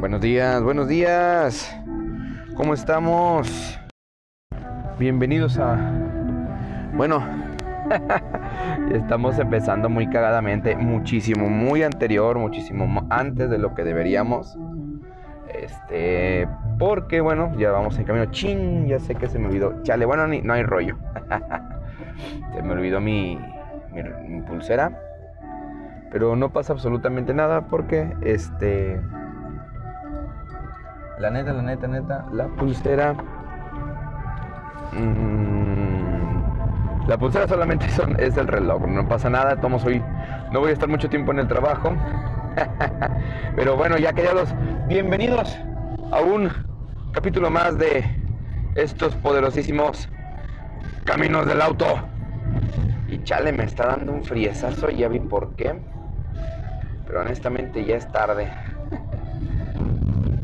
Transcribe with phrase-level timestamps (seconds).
[0.00, 1.76] Buenos días, buenos días.
[2.54, 3.80] ¿Cómo estamos?
[4.96, 5.76] Bienvenidos a...
[6.94, 7.20] Bueno,
[8.92, 14.56] estamos empezando muy cagadamente, muchísimo, muy anterior, muchísimo antes de lo que deberíamos.
[15.52, 16.46] Este,
[16.78, 18.26] porque bueno, ya vamos en camino.
[18.26, 19.82] Chin, ya sé que se me olvidó.
[19.82, 20.96] Chale, bueno, ni, no hay rollo.
[22.54, 23.36] se me olvidó mi,
[23.92, 24.96] mi, mi pulsera.
[26.12, 29.00] Pero no pasa absolutamente nada porque este
[31.18, 33.14] la neta, la neta, neta, la pulsera.
[34.92, 36.38] Mmm,
[37.08, 40.02] la pulsera solamente son, es el reloj, no pasa nada, tomo hoy.
[40.52, 41.92] No voy a estar mucho tiempo en el trabajo.
[43.56, 44.54] Pero bueno, ya queridos,
[44.86, 45.56] bienvenidos
[46.12, 46.50] a un
[47.12, 48.04] capítulo más de
[48.74, 50.08] estos poderosísimos
[51.04, 51.86] caminos del auto.
[53.08, 55.80] Y chale, me está dando un friezazo, ya vi por qué.
[57.06, 58.48] Pero honestamente ya es tarde.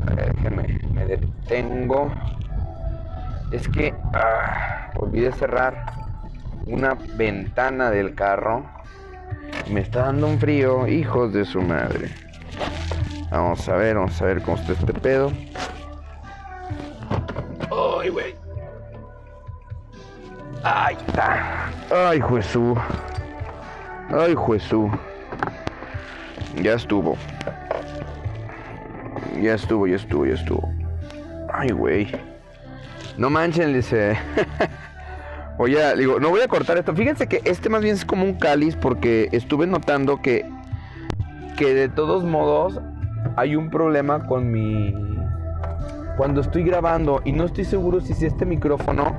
[0.06, 2.10] A ver, déjenme, me detengo.
[3.52, 5.86] Es que ah, olvidé cerrar
[6.66, 8.64] una ventana del carro.
[9.70, 12.10] Me está dando un frío, hijos de su madre.
[13.30, 15.32] Vamos a ver, vamos a ver cómo está este pedo.
[17.70, 18.34] Ay, güey.
[20.62, 21.70] Ay, está.
[21.91, 22.78] Ay, Jesús.
[24.10, 24.91] Ay, Jesús.
[26.62, 27.16] Ya estuvo.
[29.40, 30.68] Ya estuvo, ya estuvo, ya estuvo.
[31.52, 32.08] Ay, güey.
[33.16, 34.16] No manchen, dice.
[35.58, 36.94] Voy a, digo, no voy a cortar esto.
[36.94, 40.50] Fíjense que este más bien es como un cáliz porque estuve notando que,
[41.56, 42.80] que de todos modos
[43.36, 44.92] hay un problema con mi...
[46.16, 49.16] Cuando estoy grabando y no estoy seguro si es este micrófono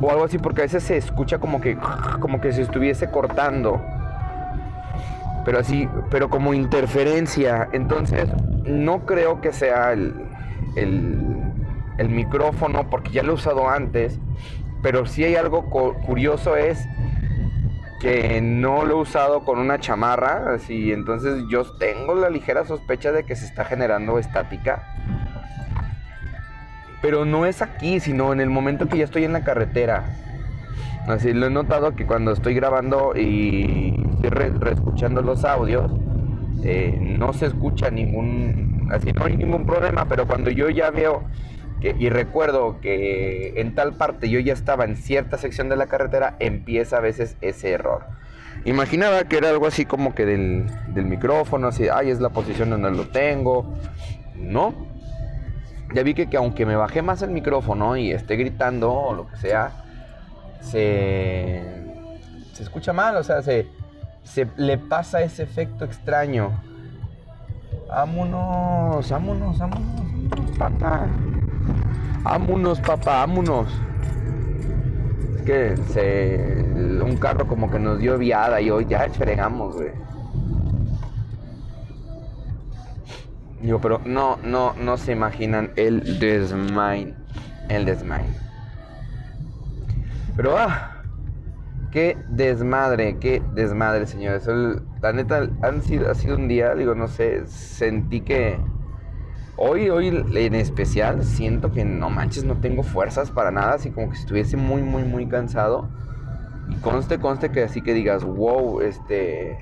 [0.00, 1.76] o algo así porque a veces se escucha como que
[2.20, 3.80] como que se estuviese cortando
[5.44, 7.68] pero así, pero como interferencia.
[7.72, 8.28] Entonces,
[8.64, 10.14] no creo que sea el,
[10.76, 14.18] el, micrófono, porque ya lo he usado antes,
[14.82, 16.86] pero sí hay algo curioso es
[18.00, 23.10] que no lo he usado con una chamarra, así, entonces yo tengo la ligera sospecha
[23.10, 24.94] de que se está generando estática.
[27.02, 30.04] Pero no es aquí, sino en el momento que ya estoy en la carretera.
[31.08, 35.90] Así lo he notado que cuando estoy grabando y estoy reescuchando los audios,
[36.62, 41.22] eh, no se escucha ningún, así no hay ningún problema, pero cuando yo ya veo
[41.80, 45.86] que, y recuerdo que en tal parte yo ya estaba en cierta sección de la
[45.86, 48.04] carretera, empieza a veces ese error.
[48.66, 52.68] Imaginaba que era algo así como que del, del micrófono, así, ay, es la posición
[52.68, 53.78] donde lo tengo.
[54.36, 54.74] No.
[55.94, 59.26] Ya vi que, que aunque me bajé más el micrófono y esté gritando o lo
[59.28, 59.87] que sea,
[60.60, 61.62] se,
[62.52, 63.66] se escucha mal, o sea, se,
[64.22, 66.50] se le pasa ese efecto extraño.
[67.88, 71.06] Vámonos, vámonos, vámonos, papá.
[72.22, 73.68] Vámonos, papá, vámonos.
[75.36, 76.64] Es que se,
[77.02, 79.92] un carro como que nos dio viada y hoy ya fregamos, güey.
[83.62, 87.14] Digo, pero no, no, no se imaginan el desmain.
[87.68, 88.47] El desmain.
[90.38, 91.02] Pero ah,
[91.90, 94.46] qué desmadre, qué desmadre, señores.
[95.02, 98.56] la neta, han sido, ha sido un día, digo, no sé, sentí que
[99.56, 104.10] hoy, hoy en especial, siento que no manches, no tengo fuerzas para nada, así como
[104.10, 105.88] que estuviese muy, muy, muy cansado.
[106.70, 109.58] Y conste, conste que así que digas, wow, este,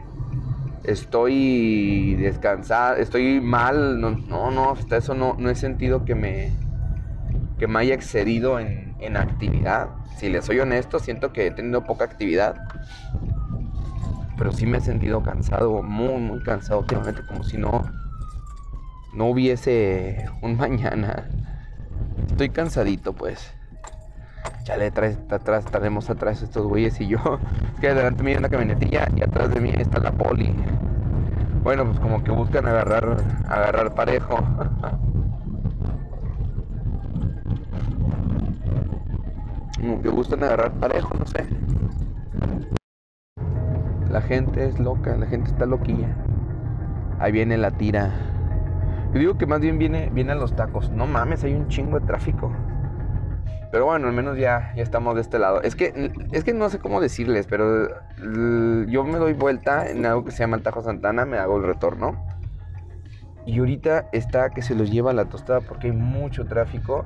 [0.84, 6.52] estoy descansado, estoy mal, no, no, no, hasta eso no, no he sentido que me,
[7.58, 9.88] que me haya excedido en, en actividad.
[10.16, 12.56] Si les soy honesto, siento que he tenido poca actividad.
[14.36, 17.84] Pero sí me he sentido cansado, muy, muy cansado últimamente, como si no,
[19.14, 21.28] no hubiese un mañana.
[22.28, 23.52] Estoy cansadito, pues.
[24.64, 27.18] Ya le traes atrás, estaremos atrás estos güeyes y yo.
[27.74, 30.54] Es que adelante me hay una camionetilla y atrás de mí está la poli.
[31.62, 33.16] Bueno, pues como que buscan agarrar,
[33.48, 34.38] agarrar parejo.
[39.76, 41.46] como que gustan agarrar parejo, no sé.
[44.10, 46.08] La gente es loca, la gente está loquilla.
[47.18, 48.12] Ahí viene la tira.
[49.12, 50.90] Yo digo que más bien viene, viene a los tacos.
[50.90, 52.52] No mames, hay un chingo de tráfico.
[53.72, 55.60] Pero bueno, al menos ya, ya estamos de este lado.
[55.62, 57.88] Es que, es que no sé cómo decirles, pero
[58.86, 61.64] yo me doy vuelta en algo que se llama el Tajo Santana, me hago el
[61.64, 62.16] retorno.
[63.44, 67.04] Y ahorita está que se los lleva la tostada porque hay mucho tráfico.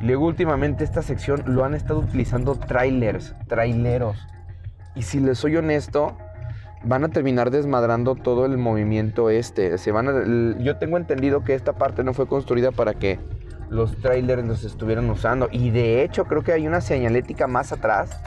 [0.00, 4.26] Luego últimamente esta sección lo han estado utilizando trailers, traileros.
[4.94, 6.16] Y si les soy honesto,
[6.84, 9.78] van a terminar desmadrando todo el movimiento este.
[9.78, 13.18] Se van a, yo tengo entendido que esta parte no fue construida para que
[13.70, 15.48] los trailers los estuvieran usando.
[15.50, 18.20] Y de hecho creo que hay una señalética más atrás,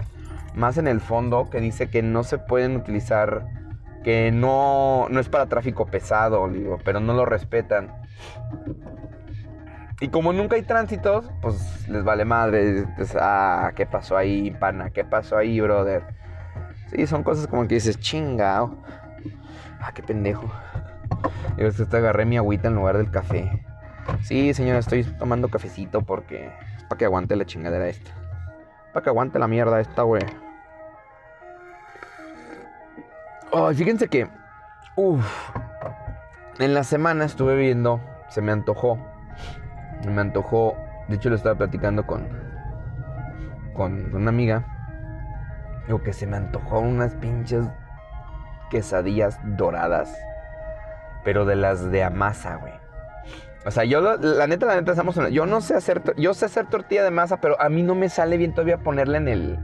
[0.55, 3.47] más en el fondo, que dice que no se pueden utilizar,
[4.03, 7.93] que no, no es para tráfico pesado, digo, pero no lo respetan.
[10.01, 12.85] Y como nunca hay tránsitos, pues les vale madre.
[13.19, 14.91] ah, ¿qué pasó ahí, pana?
[14.91, 16.03] ¿Qué pasó ahí, brother?
[16.87, 18.77] Sí, son cosas como que dices, chingao.
[19.81, 20.49] Ah, qué pendejo.
[21.57, 23.65] Y te agarré mi agüita en lugar del café.
[24.23, 26.45] Sí, señora, estoy tomando cafecito porque
[26.77, 28.11] es para que aguante la chingadera esta.
[28.93, 30.23] Para que aguante la mierda esta, güey.
[33.51, 34.27] Oh, fíjense que.
[34.95, 35.51] Uff.
[36.59, 37.99] En la semana estuve viendo.
[38.29, 38.97] Se me antojó.
[40.05, 40.77] Me antojó.
[41.07, 42.27] De hecho, lo estaba platicando con.
[43.73, 44.65] Con una amiga.
[45.87, 47.65] Digo que se me antojó unas pinches
[48.69, 50.15] quesadillas doradas.
[51.23, 52.73] Pero de las de amasa, güey.
[53.65, 56.67] O sea, yo, la neta, la neta, estamos yo no sé hacer, yo sé hacer
[56.67, 59.59] tortilla de masa, pero a mí no me sale bien todavía ponerla en el,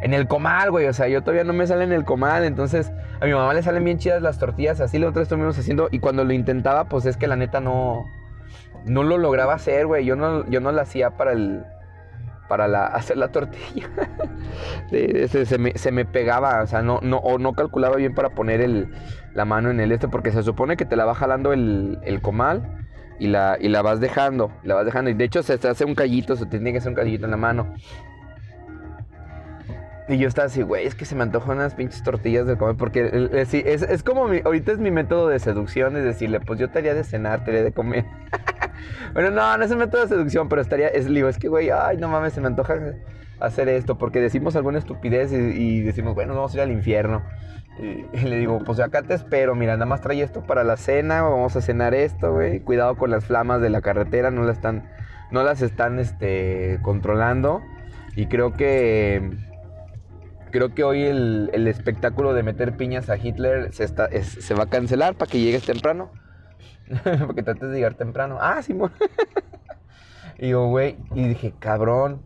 [0.00, 0.86] en el comal, güey.
[0.86, 2.90] O sea, yo todavía no me sale en el comal, entonces
[3.20, 5.98] a mi mamá le salen bien chidas las tortillas, así lo otro estuvimos haciendo, y
[5.98, 8.06] cuando lo intentaba, pues es que la neta no,
[8.84, 10.04] no lo lograba hacer, güey.
[10.04, 11.64] Yo no, yo no la hacía para el,
[12.48, 13.88] para la, hacer la tortilla.
[14.90, 18.60] se, me, se, me, pegaba, o sea, no, no, o no calculaba bien para poner
[18.60, 18.94] el,
[19.34, 22.20] la mano en el este, porque se supone que te la va jalando el, el
[22.20, 22.86] comal
[23.18, 25.10] y la, y la vas dejando, la vas dejando.
[25.10, 27.30] Y de hecho se te hace un callito, se tiene que hacer un callito en
[27.30, 27.74] la mano.
[30.06, 32.76] Y yo estaba así, güey, es que se me antojan unas pinches tortillas de comer.
[32.76, 36.68] Porque es, es, como mi, ahorita es mi método de seducción, es decirle, pues yo
[36.68, 38.04] te haría de cenar, te haría de comer.
[39.12, 41.70] bueno, no, no es un método de seducción, pero estaría, es, digo, es que, güey,
[41.70, 42.74] ay, no mames, se me antoja
[43.40, 43.98] hacer esto.
[43.98, 47.22] Porque decimos alguna estupidez y, decimos, bueno, vamos a ir al infierno.
[47.78, 51.22] Y, le digo, pues acá te espero, mira, nada más trae esto para la cena,
[51.22, 52.60] vamos a cenar esto, güey.
[52.60, 54.88] Cuidado con las flamas de la carretera, no las están,
[55.30, 57.62] no las están este, controlando.
[58.16, 59.30] Y creo que
[60.52, 64.70] creo que hoy el, espectáculo de meter piñas a Hitler se, está, se va a
[64.70, 66.12] cancelar para que llegues temprano.
[67.04, 68.38] para que trates de llegar temprano.
[68.40, 68.72] Ah, sí,
[70.38, 72.20] y digo, güey, y dije, cabrón,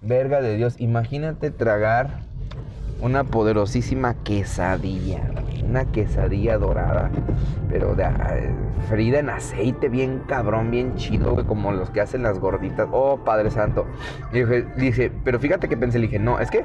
[0.00, 2.20] verga de Dios, imagínate tragar
[3.00, 5.22] una poderosísima quesadilla,
[5.68, 7.10] una quesadilla dorada,
[7.68, 8.36] pero de, ah,
[8.88, 12.88] frida en aceite, bien cabrón, bien chido, como los que hacen las gorditas.
[12.92, 13.86] Oh, Padre Santo.
[14.32, 14.42] Y
[14.80, 16.64] dije, pero fíjate que pensé, le dije, no, es que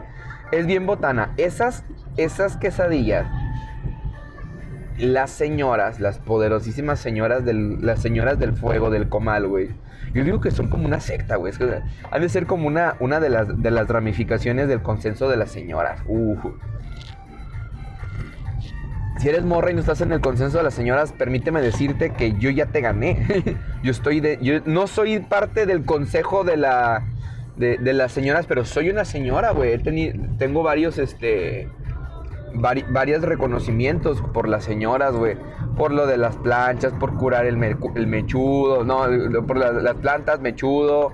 [0.51, 1.33] es bien botana.
[1.37, 1.83] Esas,
[2.17, 3.27] esas quesadillas,
[4.97, 9.69] las señoras, las poderosísimas señoras del, las señoras del fuego, del comal, güey
[10.13, 11.51] yo digo que son como una secta, güey.
[11.51, 15.51] Es que ha de ser como una, una de, las, ramificaciones del consenso de las
[15.51, 16.01] señoras.
[19.19, 22.33] Si eres morra y no estás en el consenso de las señoras, permíteme decirte que
[22.33, 23.55] yo ya te gané.
[23.83, 24.37] yo estoy de.
[24.41, 27.05] Yo no soy parte del consejo de la.
[27.55, 29.79] De, de las señoras, pero soy una señora, güey.
[30.37, 31.67] Tengo varios, este
[32.53, 35.37] varios reconocimientos por las señoras, güey.
[35.77, 39.05] Por lo de las planchas, por curar el, mechudo, no,
[39.45, 41.13] por las plantas, mechudo.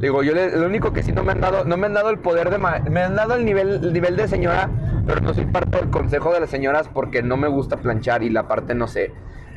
[0.00, 2.18] Digo, yo lo único que sí no me han dado, no me han dado el
[2.18, 4.68] poder de, me han dado el nivel, el nivel de señora,
[5.06, 8.30] pero no soy parte del consejo de las señoras porque no me gusta planchar y
[8.30, 9.12] la parte no sé.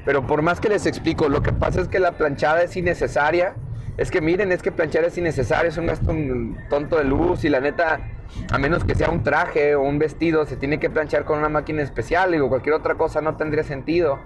[0.05, 3.55] Pero por más que les explico, lo que pasa es que la planchada es innecesaria.
[3.97, 6.15] Es que miren, es que planchar es innecesario, es un gasto
[6.69, 7.99] tonto de luz y la neta,
[8.51, 11.49] a menos que sea un traje o un vestido, se tiene que planchar con una
[11.49, 14.19] máquina especial, digo, cualquier otra cosa no tendría sentido.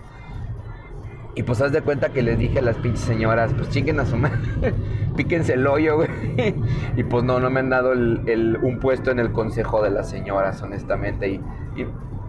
[1.34, 4.06] Y pues haz de cuenta que les dije a las pinches señoras, pues chinguen a
[4.06, 4.38] su madre,
[5.16, 6.10] píquense el hoyo, güey.
[6.98, 10.10] Y pues no, no me han dado el, un puesto en el consejo de las
[10.10, 11.30] señoras, honestamente.
[11.30, 11.36] Y,
[11.78, 11.88] y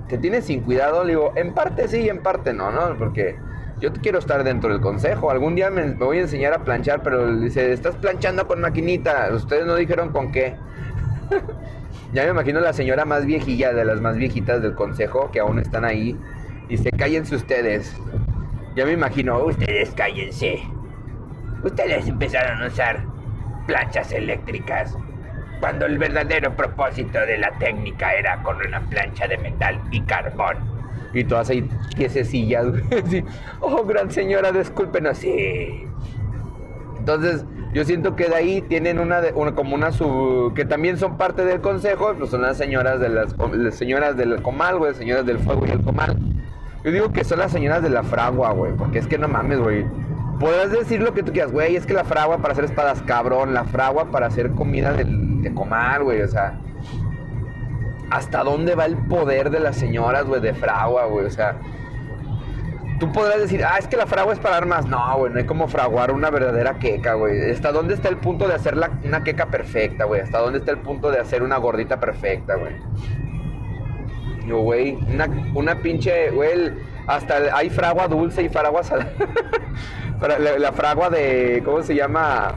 [0.09, 2.97] te tienes sin cuidado, digo, en parte sí y en parte no, ¿no?
[2.97, 3.37] Porque
[3.81, 5.33] yo quiero estar dentro del consejo.
[5.33, 9.31] Algún día me, me voy a enseñar a planchar, pero dice, estás planchando con maquinita.
[9.35, 10.55] Ustedes no dijeron con qué.
[12.13, 15.59] Ya me imagino la señora más viejilla de las más viejitas del consejo que aún
[15.59, 16.17] están ahí.
[16.69, 17.97] Dice, cállense ustedes.
[18.77, 20.63] Ya me imagino, ustedes cállense.
[21.63, 23.05] Ustedes empezaron a usar
[23.67, 24.97] planchas eléctricas
[25.61, 30.57] cuando el verdadero propósito de la técnica era con una plancha de metal y carbón.
[31.15, 32.67] Y todas ahí piececillas,
[33.09, 33.23] sí.
[33.61, 35.19] Oh, gran señora, discúlpenos.
[35.19, 35.87] Sí.
[36.99, 41.17] Entonces, yo siento que de ahí tienen una, una como una sub, que también son
[41.17, 43.35] parte del consejo, pues son las señoras de las,
[43.75, 46.19] señoras del comal, güey, señoras del fuego y el comal.
[46.85, 49.59] Yo digo que son las señoras de la fragua, güey, porque es que no mames,
[49.59, 49.87] güey.
[50.39, 53.55] Podrás decir lo que tú quieras, güey, es que la fragua para hacer espadas, cabrón,
[53.55, 56.59] la fragua para hacer comida de, de comal, güey, o sea.
[58.13, 61.25] ¿hasta dónde va el poder de las señoras, güey, de fragua, güey?
[61.25, 61.57] O sea,
[63.03, 64.87] tú podrás decir, ah, es que la fragua es para dar más.
[64.87, 67.51] No, güey, no hay como fraguar una verdadera queca, güey.
[67.51, 70.21] ¿Hasta dónde está el punto de hacer una queca perfecta, güey?
[70.21, 72.75] ¿Hasta dónde está el punto de hacer una gordita perfecta, güey?
[74.47, 76.71] Yo, güey, una, una pinche, güey,
[77.09, 79.11] hasta hay fragua dulce y fragua salada.
[80.39, 82.55] la, la, fragua de, ¿cómo se llama?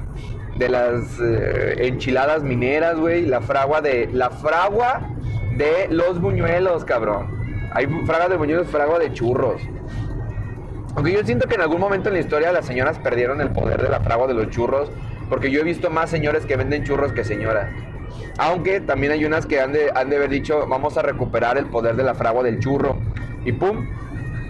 [0.57, 3.25] De las eh, enchiladas mineras, güey.
[3.25, 5.09] La fragua de, la fragua
[5.57, 7.33] de los buñuelos, cabrón.
[7.73, 9.59] Hay fragua de buñuelos, fragua de churros.
[10.95, 13.81] Aunque yo siento que en algún momento en la historia las señoras perdieron el poder
[13.81, 14.89] de la fragua de los churros,
[15.29, 17.67] porque yo he visto más señores que venden churros que señoras.
[18.37, 22.03] Aunque también hay unas que han de, haber dicho, vamos a recuperar el poder de
[22.03, 22.97] la fragua del churro.
[23.43, 23.87] Y pum.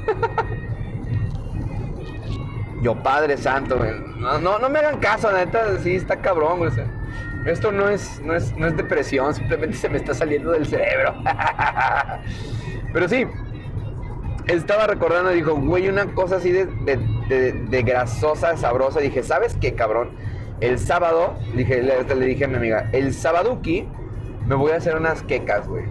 [2.81, 3.79] yo, Padre Santo,
[4.17, 6.59] no, no, me hagan caso, neta, sí, está cabrón.
[7.45, 11.15] Esto no es, no, es, no es depresión, simplemente se me está saliendo del cerebro.
[12.93, 13.25] Pero sí,
[14.47, 18.99] estaba recordando dijo, güey, una cosa así de, de, grasosa, sabrosa.
[18.99, 20.11] dije, ¿sabes qué, cabrón?
[20.61, 23.87] El sábado, dije, le, dije a mi amiga, el sábadoki
[24.47, 25.85] me voy a hacer unas quecas, güey.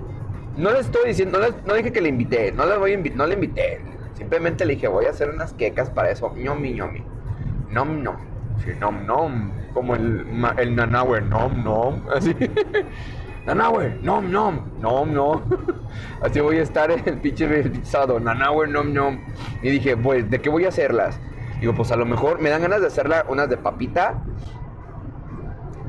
[0.57, 3.35] No le estoy diciendo, no, dije que le invité, no le, voy a no le
[3.35, 3.81] invité.
[4.17, 6.33] Simplemente le dije, voy a hacer unas quecas para eso.
[6.37, 7.03] ñomi, ñomi.
[7.71, 8.17] Nom, nom.
[8.65, 9.53] Sí, nom, nom.
[9.75, 10.25] Como el,
[10.57, 12.09] el nanahue, nom, nom.
[12.15, 12.35] Así.
[13.47, 15.43] Nanahue, nom, nom, nom, nom.
[16.23, 19.21] Así voy a estar el pinche sábado, Nanahue, nom, nom.
[19.63, 21.21] Y dije, pues, ¿de qué voy a hacerlas?
[21.61, 24.23] Digo, pues a lo mejor me dan ganas de hacerla unas de papita,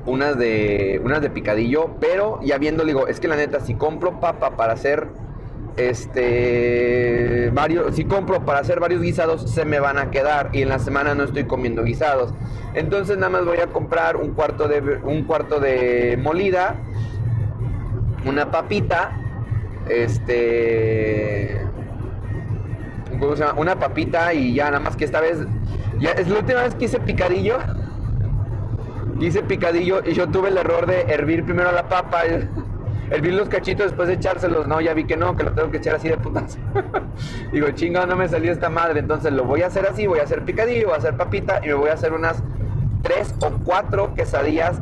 [0.06, 4.20] unas de unas de picadillo, pero ya viendo digo, es que la neta si compro
[4.20, 5.08] papa para hacer
[5.78, 10.70] este varios si compro para hacer varios guisados se me van a quedar y en
[10.70, 12.34] la semana no estoy comiendo guisados.
[12.74, 16.76] Entonces nada más voy a comprar un cuarto de un cuarto de molida
[18.26, 19.12] una papita,
[19.90, 21.62] este,
[23.20, 23.60] ¿cómo se llama?
[23.60, 25.40] Una papita y ya, nada más que esta vez,
[26.00, 27.58] ya es la última vez que hice picadillo,
[29.20, 32.24] hice picadillo y yo tuve el error de hervir primero la papa,
[33.12, 35.78] hervir los cachitos después de echárselos, no, ya vi que no, que lo tengo que
[35.78, 36.58] echar así de putas.
[37.52, 40.24] Digo, chinga, no me salió esta madre, entonces lo voy a hacer así, voy a
[40.24, 42.42] hacer picadillo, voy a hacer papita y me voy a hacer unas
[43.04, 44.82] tres o cuatro quesadillas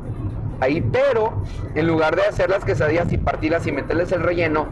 [0.60, 1.43] ahí, pero
[1.75, 4.67] en lugar de hacer las quesadillas y partirlas y meterles el relleno,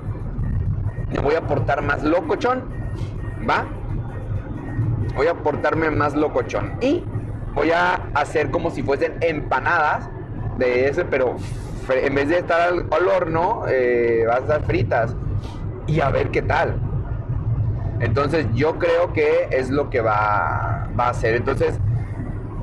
[1.11, 2.63] le voy a aportar más locochón,
[3.49, 3.65] ¿va?
[5.15, 7.03] Voy a aportarme más locochón y
[7.53, 10.09] voy a hacer como si fuesen empanadas
[10.57, 11.35] de ese, pero
[11.89, 15.15] en vez de estar al, horno, eh, vas a estar fritas
[15.87, 16.79] y a ver qué tal.
[17.99, 21.35] Entonces yo creo que es lo que va, va a hacer.
[21.35, 21.79] Entonces,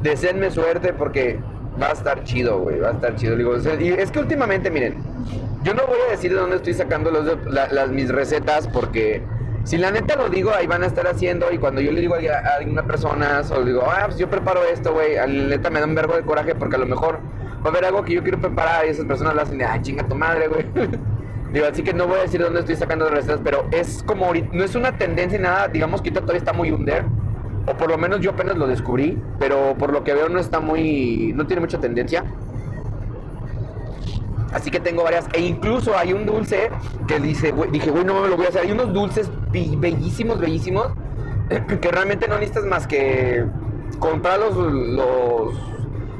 [0.03, 1.39] deseenme suerte porque
[1.81, 3.37] va a estar chido, güey, va a estar chido.
[3.37, 4.97] Digo, y es que últimamente, miren,
[5.63, 9.23] yo no voy a decir de dónde estoy sacando los, las, mis recetas porque
[9.65, 12.15] si la neta lo digo, ahí van a estar haciendo y cuando yo le digo
[12.15, 15.87] a, alguna persona, o digo, ah, pues yo preparo esto, güey, la neta me da
[15.87, 17.21] un verbo de coraje porque a lo mejor
[17.61, 20.07] va a haber algo que yo quiero preparar y esas personas lo hacen ay, chinga
[20.07, 20.65] tu madre, güey.
[21.53, 24.03] digo, así que no voy a decir de dónde estoy sacando las recetas, pero es
[24.05, 27.05] como, no es una tendencia nada, digamos que todavía está muy under
[27.69, 30.61] o por lo menos yo apenas lo descubrí, pero por lo que veo no está
[30.61, 32.25] muy, no tiene mucha tendencia.
[34.53, 36.71] Así que tengo varias, e incluso hay un dulce
[37.07, 38.63] que dice, dije, güey, no me lo voy a hacer.
[38.63, 40.89] Hay unos dulces bellísimos, bellísimos,
[41.81, 43.45] que realmente no necesitas más que
[43.99, 45.55] comprar los, los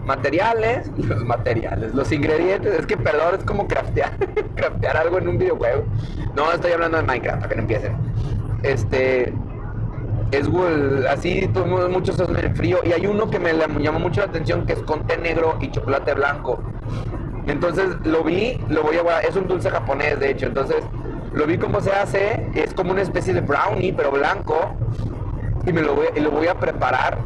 [0.05, 2.81] materiales, los materiales, los ingredientes.
[2.81, 4.13] Es que, perdón, es como craftear,
[4.57, 5.85] craftear algo en un videojuego.
[6.37, 7.97] No, estoy hablando de Minecraft, para que no empiecen.
[8.63, 9.33] Este,
[10.31, 10.49] es
[11.09, 11.51] así
[11.91, 14.81] muchos hacen en frío y hay uno que me llamó mucho la atención que es
[14.81, 16.63] con té negro y chocolate blanco.
[17.47, 20.85] Entonces lo vi lo voy a es un dulce japonés de hecho entonces
[21.33, 24.75] lo vi cómo se hace es como una especie de brownie pero blanco
[25.67, 27.19] y me lo voy, lo voy a preparar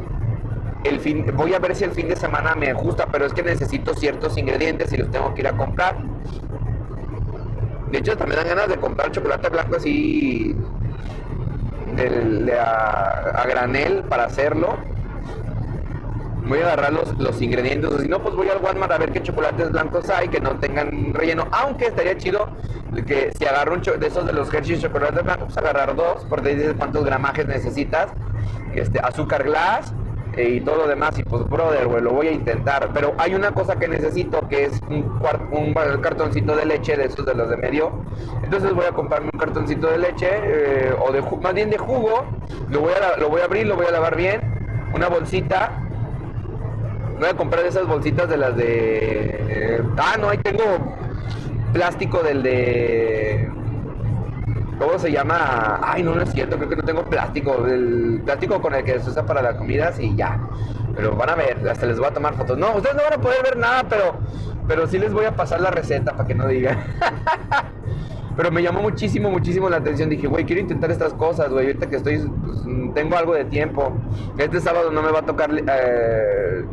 [0.84, 3.42] el fin voy a ver si el fin de semana me gusta pero es que
[3.42, 5.96] necesito ciertos ingredientes y los tengo que ir a comprar.
[7.90, 10.56] De hecho también dan ganas de comprar chocolate blanco así
[11.96, 14.76] de, a, granel para hacerlo.
[16.46, 19.22] Voy a agarrar los, los ingredientes, si no, pues voy al Walmart a ver qué
[19.22, 21.46] chocolates blancos hay que no tengan relleno.
[21.52, 22.48] Aunque estaría chido
[23.06, 26.56] que si agarro un de esos de los Hershey's chocolates blancos, pues agarrar dos, porque
[26.56, 28.08] dices cuántos gramajes necesitas.
[28.74, 29.92] Este, azúcar glass,
[30.36, 31.18] y todo lo demás.
[31.18, 32.90] Y pues, brother, güey, lo voy a intentar.
[32.92, 35.20] Pero hay una cosa que necesito que es un,
[35.52, 37.92] un cartoncito de leche de estos de los de medio.
[38.42, 42.24] Entonces voy a comprarme un cartoncito de leche eh, o de más bien de jugo.
[42.70, 44.40] Lo voy, a, lo voy a abrir, lo voy a lavar bien.
[44.94, 45.78] Una bolsita.
[47.18, 49.82] Voy a comprar esas bolsitas de las de.
[49.96, 50.62] ah, no, ahí tengo.
[51.72, 53.50] plástico del de...
[54.82, 55.78] ¿Cómo se llama?
[55.80, 57.64] Ay, no, no es cierto, creo que no tengo plástico.
[57.66, 60.40] El plástico con el que se usa para las comidas y ya.
[60.96, 62.58] Pero van a ver, hasta les voy a tomar fotos.
[62.58, 64.16] No, ustedes no van a poder ver nada, pero,
[64.66, 66.78] pero sí les voy a pasar la receta para que no digan.
[68.36, 70.10] pero me llamó muchísimo, muchísimo la atención.
[70.10, 71.66] Dije, güey, quiero intentar estas cosas, güey.
[71.66, 73.92] Ahorita que estoy, pues, tengo algo de tiempo.
[74.36, 76.64] Este sábado no me va a tocar eh,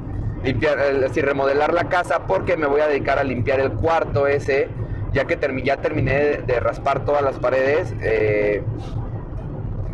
[0.44, 4.68] limpiar, así remodelar la casa porque me voy a dedicar a limpiar el cuarto ese
[5.14, 7.94] ya que ya terminé de, raspar todas las paredes.
[8.02, 8.64] Eh,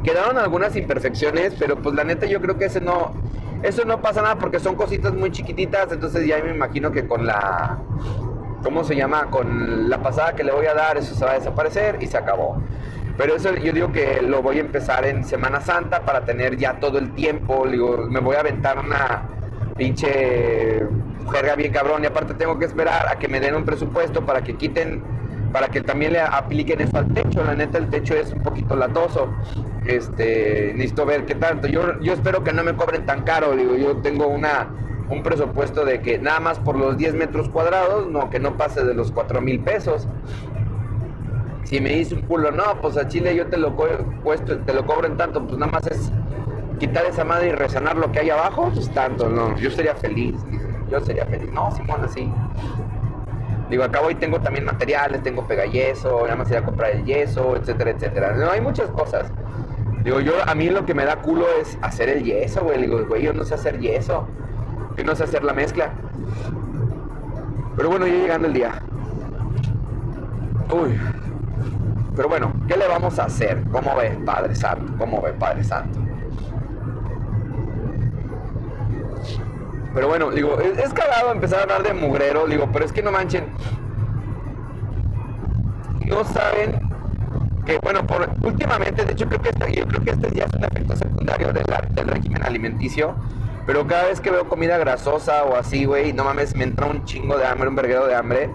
[0.03, 3.13] quedaron algunas imperfecciones, pero pues la neta yo creo que ese no,
[3.63, 7.25] eso no pasa nada porque son cositas muy chiquititas, entonces ya me imagino que con
[7.25, 7.79] la,
[8.63, 9.25] ¿cómo se llama?
[9.31, 12.17] Con la pasada que le voy a dar, eso se va a desaparecer y se
[12.17, 12.61] acabó.
[13.17, 16.79] Pero eso yo digo que lo voy a empezar en Semana Santa para tener ya
[16.79, 17.65] todo el tiempo.
[17.65, 19.29] Digo, me voy a aventar una
[19.77, 20.85] pinche
[21.31, 24.43] jerga bien cabrón y aparte tengo que esperar a que me den un presupuesto para
[24.43, 25.03] que quiten
[25.55, 27.41] para que también le apliquen eso al techo.
[27.41, 29.29] La neta, el techo es un poquito latoso.
[29.85, 31.69] Este, necesito ver qué tanto.
[31.69, 33.55] Yo, yo espero que no me cobren tan caro.
[33.55, 34.67] Digo, yo tengo una,
[35.09, 38.83] un presupuesto de que nada más por los 10 metros cuadrados, no, que no pase
[38.83, 40.09] de los 4 mil pesos.
[41.63, 43.77] Si me dice un culo, no, pues a Chile yo te lo,
[44.23, 46.11] puesto, te lo cobro en tanto, pues nada más es
[46.79, 50.35] quitar esa madre y resanar lo que hay abajo, pues tanto, no, yo sería feliz
[50.89, 51.51] yo sería feliz.
[51.51, 52.31] No, Simón, así.
[53.69, 57.55] Digo, acá hoy tengo también materiales, tengo pegayeso, nada más ir a comprar el yeso,
[57.55, 58.33] etcétera, etcétera.
[58.33, 59.31] No, hay muchas cosas.
[60.03, 62.81] Digo, yo, a mí lo que me da culo es hacer el yeso, güey.
[62.81, 64.27] Digo, güey, yo no sé hacer yeso.
[64.97, 65.89] Yo no sé hacer la mezcla.
[67.75, 68.81] Pero bueno, ya llegando el día.
[70.71, 70.99] Uy.
[72.15, 73.63] Pero bueno, ¿qué le vamos a hacer?
[73.71, 74.93] ¿Cómo ve, Padre Santo?
[74.97, 75.99] ¿Cómo ve, Padre Santo?
[79.95, 83.13] Pero bueno, digo, es, cagado empezar a hablar de mugrero, digo, pero es que no
[83.13, 83.45] manchen.
[86.05, 86.81] No saben
[87.65, 90.53] que, bueno, por, últimamente, de hecho creo que este, yo creo que este ya es
[90.53, 93.15] un efecto secundario del, del régimen alimenticio.
[93.65, 97.05] Pero cada vez que veo comida grasosa o así, güey, no mames, me entra un
[97.05, 98.49] chingo de hambre, un verguero de hambre.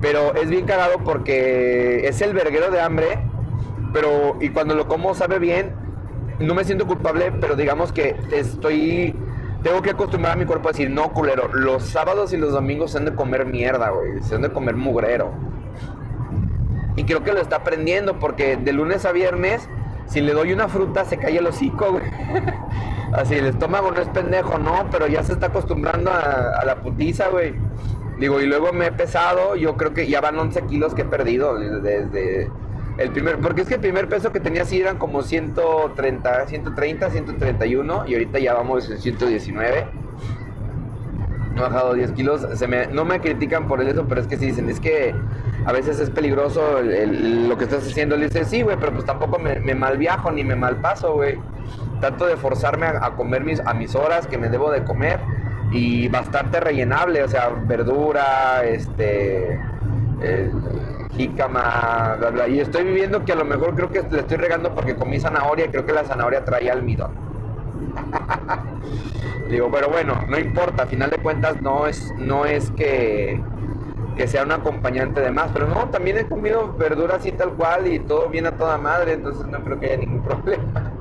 [0.00, 3.18] Pero es bien cagado porque es el verguero de hambre,
[3.92, 5.74] pero y cuando lo como sabe bien,
[6.38, 9.16] no me siento culpable, pero digamos que estoy
[9.62, 12.92] tengo que acostumbrar a mi cuerpo a decir, no, culero, los sábados y los domingos
[12.92, 15.32] se han de comer mierda, güey, se han de comer mugrero.
[16.96, 19.68] Y creo que lo está aprendiendo porque de lunes a viernes,
[20.06, 22.04] si le doy una fruta, se cae el hocico, güey.
[23.12, 27.28] Así, el estómago no es pendejo, no, pero ya se está acostumbrando a, la putiza,
[27.28, 27.54] güey.
[28.18, 31.04] Digo, y luego me he pesado, yo creo que ya van 11 kilos que he
[31.04, 32.50] perdido desde
[32.98, 37.10] el primer, porque es que el primer peso que tenía sí eran como 130, 130,
[37.10, 39.86] 131 y ahorita ya vamos en 119.
[41.56, 42.46] He bajado 10 kilos.
[42.92, 45.14] No me critican por eso, pero es que sí dicen, es que
[45.64, 48.16] a veces es peligroso lo que estás haciendo.
[48.16, 51.38] Le dice, sí, güey, pero pues tampoco me, mal viajo ni me mal paso, güey.
[52.00, 55.20] Trato de forzarme a, comer mis, a mis horas que me debo de comer
[55.70, 59.60] y bastante rellenable, o sea, verdura, este
[60.20, 60.50] jícama,
[61.16, 62.48] bla, bla.
[62.48, 65.66] Y estoy viviendo que a lo mejor creo que le estoy regando porque comí zanahoria
[65.66, 67.12] y creo que la zanahoria traía almidón.
[69.50, 73.40] Digo, pero bueno, no importa, a final de cuentas no es, no es que,
[74.16, 77.86] que sea un acompañante de más, pero no, también he comido verduras así tal cual
[77.86, 80.92] y todo viene a toda madre, entonces no creo que haya ningún problema.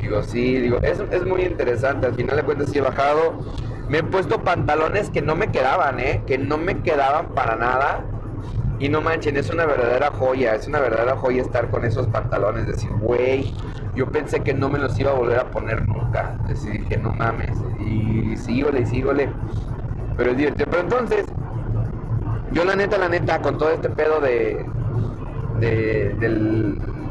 [0.00, 3.34] Digo, sí, digo, es, es muy interesante, al final de cuentas sí he bajado,
[3.88, 6.22] me he puesto pantalones que no me quedaban, ¿eh?
[6.26, 8.04] Que no me quedaban para nada.
[8.78, 12.66] Y no manchen, es una verdadera joya, es una verdadera joya estar con esos pantalones.
[12.66, 13.52] Decir, güey,
[13.94, 16.38] yo pensé que no me los iba a volver a poner nunca.
[16.46, 17.58] Decir, dije, no mames.
[17.80, 19.30] Y sígole, sígole.
[20.16, 20.52] Pero es.
[20.52, 21.26] Pero entonces,
[22.52, 24.64] yo la neta, la neta, con todo este pedo de,
[25.58, 26.14] de,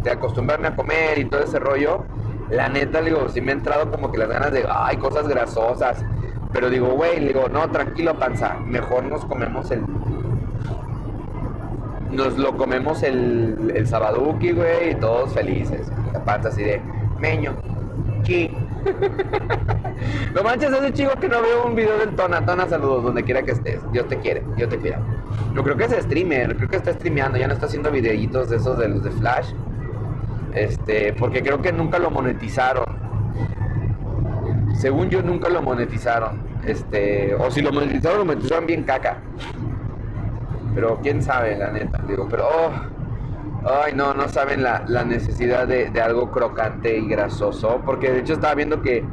[0.03, 2.05] de acostumbrarme a comer y todo ese rollo,
[2.49, 6.03] la neta, digo, sí me ha entrado como que las ganas de, ay, cosas grasosas.
[6.57, 9.83] Pero digo, güey, digo, no, tranquilo, panza, mejor nos comemos el.
[12.09, 15.87] Nos lo comemos el, el sabaduki, güey, y todos felices.
[16.13, 16.81] La panza así de,
[17.19, 17.53] meño,
[18.25, 18.51] ¿qué?
[20.33, 22.43] no manches, ese chico que no veo un video del Tona.
[22.43, 23.79] Tona, saludos, donde quiera que estés.
[23.91, 24.99] Dios te quiere, Dios te cuida.
[25.53, 28.55] Yo creo que es streamer, creo que está streameando, ya no está haciendo videitos de
[28.55, 29.51] esos de los de Flash.
[30.55, 32.96] Este, porque creo que nunca lo monetizaron.
[34.77, 36.39] Según yo nunca lo monetizaron.
[36.63, 39.17] Este, o si lo monetizaron, lo monetizaron bien caca.
[40.75, 41.99] Pero quién sabe, la neta.
[42.07, 42.71] Digo, pero oh,
[43.83, 47.81] ay no, no saben la, necesidad de, algo crocante y grasoso.
[47.83, 49.03] Porque de hecho estaba viendo que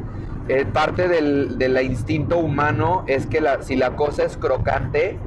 [0.48, 5.18] eh, parte del, del, instinto humano es que la, si la cosa es crocante,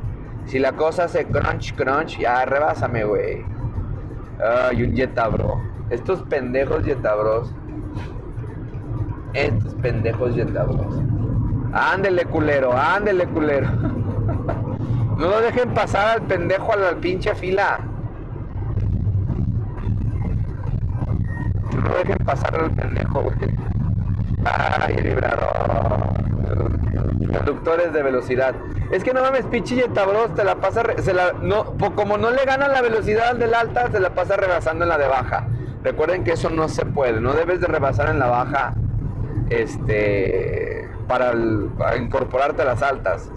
[0.46, 3.44] Si la cosa hace crunch, crunch, ya rebásame, güey.
[4.40, 5.60] Ay, un Jetabro.
[5.90, 7.52] Estos pendejos Jetabros.
[9.34, 11.02] Estos pendejos Jetabros.
[11.74, 13.68] Ándele, culero, ándele, culero.
[15.18, 17.80] No lo dejen pasar al pendejo a la pinche fila.
[21.74, 23.36] No lo dejen pasar al pendejo, güey.
[24.46, 25.48] Ay, librador.
[27.36, 28.54] Conductores de velocidad.
[28.92, 30.84] Es que no mames, pinche Jetabros te la pasa,
[31.42, 34.90] no, como no le gana la velocidad al del alta, se la pasa rebasando en
[34.90, 35.48] la de baja.
[35.84, 38.76] Recuerden que eso no se puede, no debes de rebasar en la baja,
[39.50, 41.34] este, para,
[41.98, 43.30] incorporarte a las altas.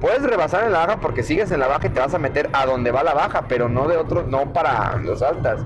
[0.00, 2.48] Puedes rebasar en la baja porque sigues en la baja y te vas a meter
[2.52, 5.64] a donde va la baja, pero no de otro, no para los altas.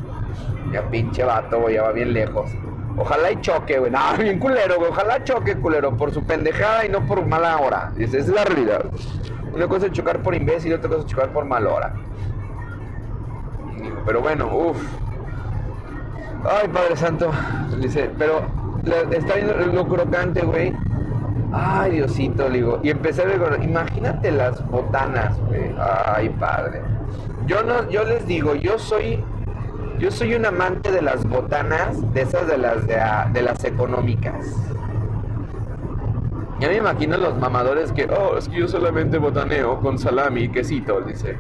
[0.72, 2.50] Ya pinche vato, ya va bien lejos.
[2.96, 3.90] Ojalá y choque, güey.
[3.90, 4.90] No, bien culero, güey.
[4.90, 7.92] Ojalá choque, culero, por su pendejada y no por mala hora.
[7.98, 8.87] Esa es la realidad.
[9.53, 11.94] Una cosa es chocar por imbécil otra cosa es chocar por mala hora.
[14.05, 14.83] Pero bueno, uff.
[16.44, 17.31] Ay, Padre Santo.
[17.81, 18.42] Dice, pero
[19.11, 20.73] está viendo lo crocante, güey.
[21.53, 22.81] Ay, Diosito, digo.
[22.83, 25.75] Y empecé a ver, imagínate las botanas, güey.
[25.79, 26.81] Ay, padre.
[27.47, 29.23] Yo no, yo les digo, yo soy
[29.99, 34.44] yo soy un amante de las botanas, de esas de las de, las económicas.
[36.61, 40.49] Ya me imagino los mamadores que, oh, es que yo solamente botaneo con salami y
[40.49, 41.37] quesito, dice.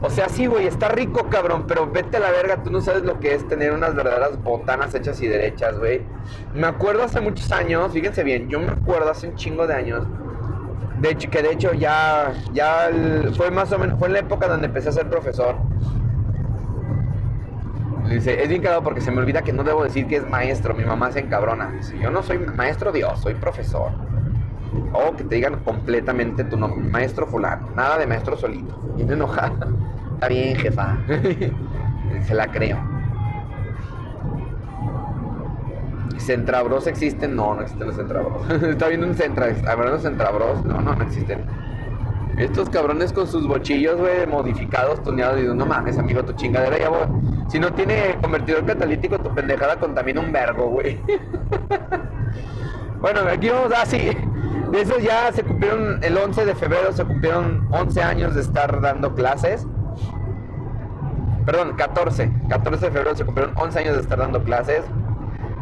[0.00, 3.02] O sea, sí, güey, está rico, cabrón, pero vete a la verga, tú no sabes
[3.02, 6.02] lo que es tener unas verdaderas botanas hechas y derechas, güey.
[6.54, 10.06] Me acuerdo hace muchos años, fíjense bien, yo me acuerdo hace un chingo de años,
[11.00, 12.90] de hecho, que de hecho ya, ya
[13.36, 15.56] fue más o menos, fue en la época donde empecé a ser profesor.
[18.08, 20.74] Dice, es bien cagado porque se me olvida que no debo decir que es maestro.
[20.74, 21.70] Mi mamá se encabrona.
[21.70, 23.92] Dice, yo no soy maestro Dios, soy profesor.
[24.92, 27.68] O que te digan completamente tu nombre, maestro fulano.
[27.76, 28.80] Nada de maestro solito.
[28.96, 29.52] Y me enoja.
[30.18, 30.98] Está bien, jefa.
[32.26, 32.76] se la creo.
[36.16, 37.36] ¿Centrabros existen?
[37.36, 38.50] No, no existen los centrabros.
[38.64, 39.46] Está viendo un centra.
[39.68, 40.64] ¿Habrá los centrabros?
[40.64, 41.44] No, no, no existen.
[42.36, 45.36] Estos cabrones con sus bochillos, güey, modificados, tuneados.
[45.36, 47.06] Digo, no mames, amigo, tu chingadera ya, voy.
[47.48, 51.00] Si no tiene convertidor catalítico, tu pendejada contamina un vergo, güey.
[53.00, 54.10] bueno, aquí vamos, ah, sí.
[54.72, 58.80] De esos ya se cumplieron, el 11 de febrero se cumplieron 11 años de estar
[58.80, 59.64] dando clases.
[61.48, 62.30] Perdón, 14.
[62.50, 64.82] 14 de febrero se cumplieron 11 años de estar dando clases.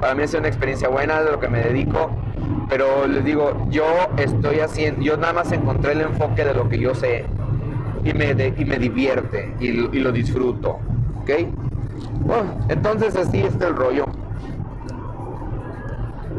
[0.00, 2.10] Para mí ha sido una experiencia buena de lo que me dedico.
[2.68, 6.80] Pero les digo, yo estoy haciendo, yo nada más encontré el enfoque de lo que
[6.80, 7.24] yo sé
[8.02, 10.80] y me, y me divierte y, y, lo disfruto.
[11.20, 11.30] ¿Ok?
[12.22, 14.06] Bueno, entonces así está el rollo.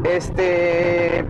[0.04, 1.20] Este.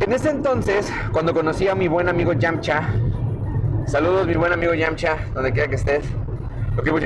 [0.00, 2.88] En ese entonces, cuando conocí a mi buen amigo Yamcha,
[3.86, 6.04] saludos mi buen amigo Yamcha, donde quiera que estés.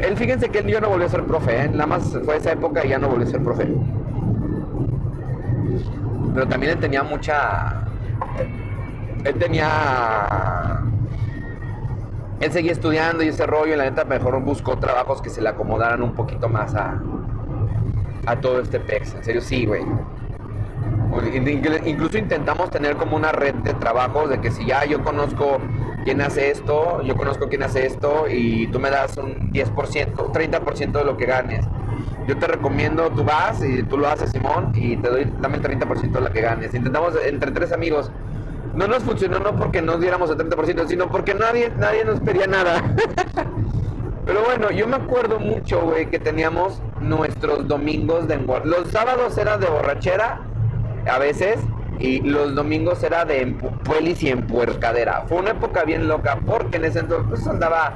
[0.03, 1.69] él fíjense que él ya no volvió a ser profe, ¿eh?
[1.69, 3.69] nada más fue esa época y ya no volvió a ser profe.
[6.35, 7.85] Pero también él tenía mucha.
[9.25, 10.85] Él tenía.
[12.41, 15.49] Él seguía estudiando y ese rollo, y la neta mejor buscó trabajos que se le
[15.49, 17.01] acomodaran un poquito más a,
[18.27, 19.15] a todo este pex.
[19.15, 19.83] En serio, sí, güey.
[21.85, 25.59] Incluso intentamos tener como una red de trabajos de que si ya yo conozco
[26.05, 30.93] quién hace esto, yo conozco quién hace esto y tú me das un 10%, 30%
[30.93, 31.67] de lo que ganes
[32.29, 35.63] yo te recomiendo, tú vas y tú lo haces, Simón, y te doy, dame el
[35.63, 36.75] 30% de la que ganes.
[36.75, 38.11] Intentamos entre tres amigos.
[38.75, 42.47] No nos funcionó no porque nos diéramos el 30%, sino porque nadie, nadie nos pedía
[42.47, 42.83] nada.
[44.27, 49.57] Pero bueno, yo me acuerdo mucho, güey, que teníamos nuestros domingos de Los sábados era
[49.57, 50.43] de borrachera,
[51.11, 51.59] a veces,
[51.99, 53.47] y los domingos era de
[53.85, 55.25] puelis y empuercadera.
[55.29, 57.95] Fue una época bien loca, porque en ese entonces andaba,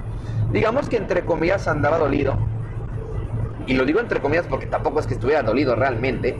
[0.52, 2.36] digamos que entre comillas andaba dolido
[3.66, 6.38] y lo digo entre comillas porque tampoco es que estuviera dolido realmente,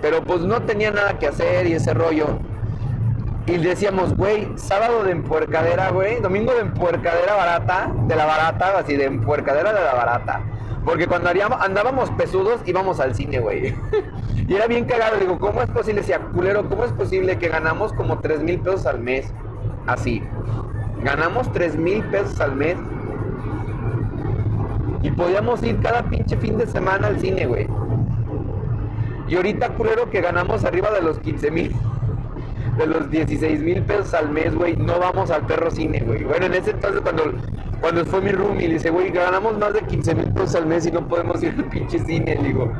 [0.00, 2.38] pero pues no tenía nada que hacer y ese rollo.
[3.46, 8.94] Y decíamos, güey, sábado de empuercadera, güey, domingo de empuercadera barata, de la barata, así
[8.96, 10.42] de empuercadera de la barata.
[10.88, 13.74] Porque cuando andábamos pesudos íbamos al cine, güey.
[14.48, 15.18] y era bien cagado.
[15.18, 16.00] Digo, ¿cómo es posible?
[16.00, 19.30] Decía, culero, ¿cómo es posible que ganamos como 3 mil pesos al mes?
[19.86, 20.22] Así.
[21.02, 22.78] Ganamos 3 mil pesos al mes
[25.02, 27.68] y podíamos ir cada pinche fin de semana al cine, güey.
[29.28, 31.76] Y ahorita, culero, que ganamos arriba de los 15 mil,
[32.78, 36.24] de los 16 mil pesos al mes, güey, no vamos al perro cine, güey.
[36.24, 37.24] Bueno, en ese entonces, cuando,
[37.80, 40.86] cuando fue mi roomie, le dice, güey, ganamos más de 15 mil pesos al mes
[40.86, 42.34] y no podemos ir al pinche cine.
[42.36, 42.72] Le digo,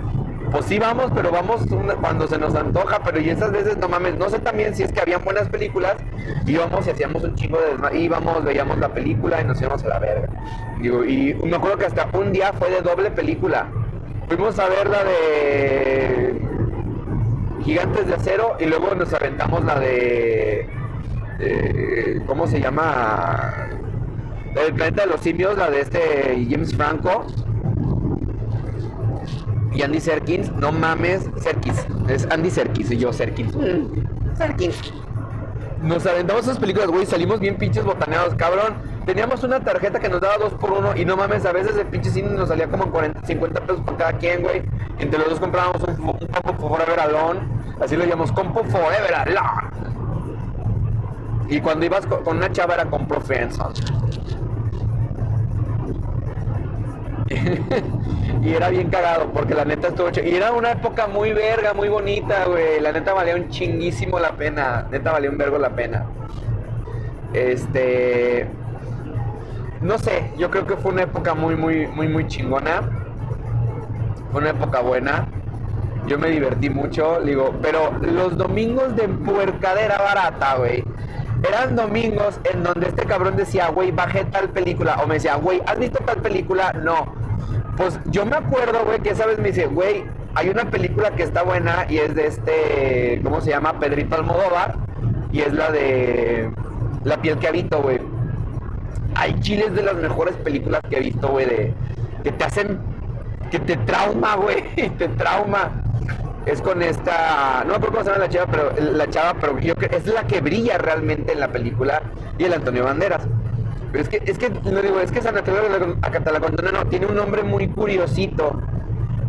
[0.51, 1.63] pues sí vamos, pero vamos
[2.01, 4.93] cuando se nos antoja, pero y esas veces no mames, no sé también si es
[4.93, 5.97] que habían buenas películas,
[6.47, 9.99] íbamos y hacíamos un chingo de íbamos, veíamos la película y nos íbamos a la
[9.99, 10.29] verga.
[10.81, 13.69] Digo, y me acuerdo que hasta un día fue de doble película.
[14.29, 16.41] Fuimos a ver la de
[17.65, 20.69] Gigantes de Acero y luego nos aventamos la de,
[21.39, 23.69] de ¿cómo se llama?
[24.57, 27.27] El planeta de los simios, la de este James Franco
[29.73, 33.55] y Andy Serkins, no mames, Serkis, es Andy Serkis y yo Serkins.
[33.55, 34.93] Mm, Serkins.
[35.83, 38.75] Nos aventamos esas películas, güey, salimos bien pinches botaneados, cabrón.
[39.07, 41.87] Teníamos una tarjeta que nos daba dos por uno y no mames, a veces el
[41.87, 44.63] pinche cine nos salía como en 40, 50 pesos por cada quien, güey.
[44.99, 47.41] Entre los dos comprábamos un, un Compo Forever Alone,
[47.81, 49.79] así lo llamamos Compo Forever Alone.
[51.49, 53.75] Y cuando ibas con, una chava era Compo Friendzone.
[58.43, 61.89] y era bien cagado, porque la neta estuvo Y era una época muy verga, muy
[61.89, 62.81] bonita, güey.
[62.81, 64.87] La neta valía un chinguísimo la pena.
[64.91, 66.05] Neta valía un vergo la pena.
[67.33, 68.47] Este.
[69.81, 72.83] No sé, yo creo que fue una época muy, muy, muy, muy chingona.
[74.33, 75.29] Fue una época buena.
[76.07, 80.85] Yo me divertí mucho, digo, pero los domingos de puercadera barata, güey
[81.47, 84.99] eran domingos en donde este cabrón decía, güey, bajé tal película.
[85.03, 86.73] O me decía, güey, ¿has visto tal película?
[86.73, 87.13] No.
[87.77, 91.23] Pues yo me acuerdo, güey, que esa vez me dice, güey, hay una película que
[91.23, 93.79] está buena y es de este, ¿cómo se llama?
[93.79, 94.77] Pedrito Almodóvar.
[95.31, 96.51] Y es la de
[97.05, 98.01] La piel que habito, güey.
[99.15, 101.75] Hay chiles de las mejores películas que he visto, güey, de
[102.23, 102.79] que te hacen,
[103.51, 104.63] que te trauma, güey,
[104.99, 105.71] te trauma
[106.49, 109.59] es con esta, no me acuerdo cómo se llama la chava, pero la chava, pero
[109.59, 112.03] yo creo es la que brilla realmente en la película
[112.39, 113.27] y el Antonio Banderas.
[113.93, 117.15] Pero es que, es que, no digo, es que San Antonio no, no, tiene un
[117.15, 118.61] nombre muy curiosito.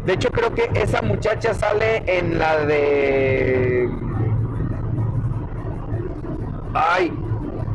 [0.05, 3.89] De hecho, creo que esa muchacha sale en la de.
[6.73, 7.13] Ay,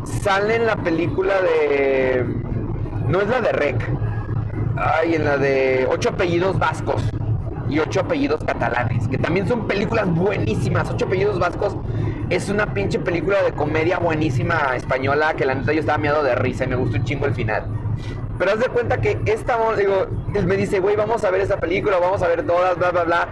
[0.04, 2.24] sale en la película de.
[3.09, 3.90] No es la de Rec.
[4.76, 7.02] Ay, en la de Ocho apellidos vascos
[7.68, 10.90] y Ocho apellidos catalanes, que también son películas buenísimas.
[10.90, 11.77] Ocho apellidos vascos
[12.31, 16.35] es una pinche película de comedia buenísima española que la neta yo estaba miedo de
[16.35, 17.66] risa y me gustó un chingo el final.
[18.38, 21.59] Pero haz de cuenta que esta, digo, él me dice, güey, vamos a ver esa
[21.59, 23.29] película, vamos a ver todas, bla, bla, bla.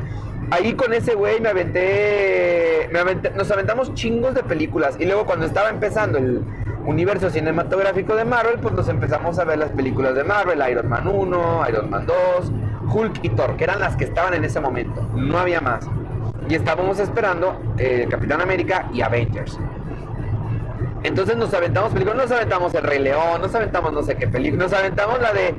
[0.51, 4.97] Ahí con ese güey me aventé, me aventé, nos aventamos chingos de películas.
[5.01, 6.43] Y luego cuando estaba empezando el
[6.85, 11.09] universo cinematográfico de Marvel, pues nos empezamos a ver las películas de Marvel, Iron Man
[11.09, 12.53] 1, Iron Man 2,
[12.93, 15.03] Hulk y Thor, que eran las que estaban en ese momento.
[15.15, 15.89] No había más.
[16.49, 19.59] Y estábamos esperando eh, Capitán América y Avengers.
[21.03, 24.65] Entonces nos aventamos películas, nos aventamos El Rey León, nos aventamos no sé qué película,
[24.65, 25.55] nos aventamos la de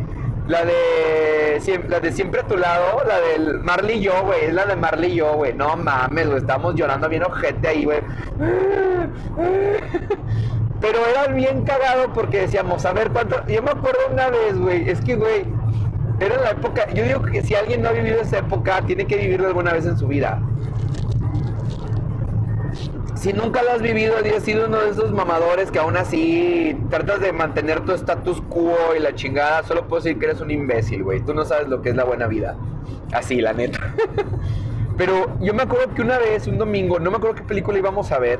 [0.47, 4.53] la de la de siempre a tu lado, la del Marley y yo, güey, es
[4.53, 5.53] la de Marley y yo, güey.
[5.53, 7.99] No mames, güey, estamos llorando bien ojete ahí, güey.
[10.81, 13.45] Pero era bien cagado porque decíamos, a ver cuánto.
[13.47, 15.45] Yo me acuerdo una vez, güey, es que, güey,
[16.25, 19.17] era la época, yo digo que si alguien no ha vivido esa época, tiene que
[19.17, 20.41] vivirlo alguna vez en su vida.
[23.15, 27.21] Si nunca lo has vivido has sido uno de esos mamadores que aún así tratas
[27.21, 31.03] de mantener tu status quo y la chingada, solo puedo decir que eres un imbécil,
[31.03, 31.21] güey.
[31.21, 32.57] Tú no sabes lo que es la buena vida.
[33.13, 33.95] Así, la neta.
[34.97, 38.11] Pero yo me acuerdo que una vez, un domingo, no me acuerdo qué película íbamos
[38.11, 38.39] a ver,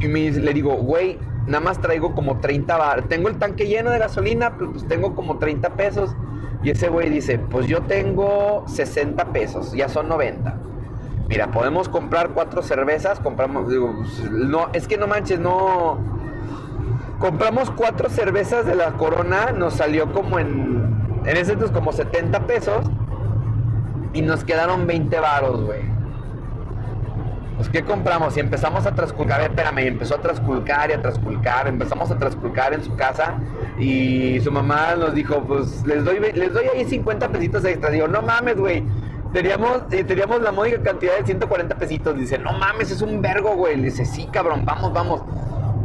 [0.00, 1.18] y me, le digo, güey,
[1.48, 3.02] nada más traigo como 30 bar.
[3.08, 6.14] Tengo el tanque lleno de gasolina, pero pues tengo como 30 pesos.
[6.62, 10.54] Y ese güey dice, pues yo tengo 60 pesos, ya son 90.
[11.28, 15.98] Mira, podemos comprar cuatro cervezas, compramos, pues, no, es que no manches, no.
[17.18, 22.46] Compramos cuatro cervezas de la corona, nos salió como en, en ese entonces como 70
[22.46, 22.86] pesos
[24.12, 25.97] y nos quedaron 20 varos, güey.
[27.58, 28.36] Pues, ¿qué compramos?
[28.36, 32.08] Y empezamos a trasculcar, a ver, espérame, y empezó a trasculcar y a trasculcar, empezamos
[32.08, 33.34] a trasculcar en su casa
[33.80, 37.90] y su mamá nos dijo, pues les doy, les doy ahí 50 pesitos extra.
[37.90, 38.84] Digo, no mames, güey.
[39.32, 42.16] Teníamos, eh, teníamos la módica cantidad de 140 pesitos.
[42.16, 43.74] Dice, no mames, es un vergo, güey.
[43.80, 45.22] Dice, sí, cabrón, vamos, vamos.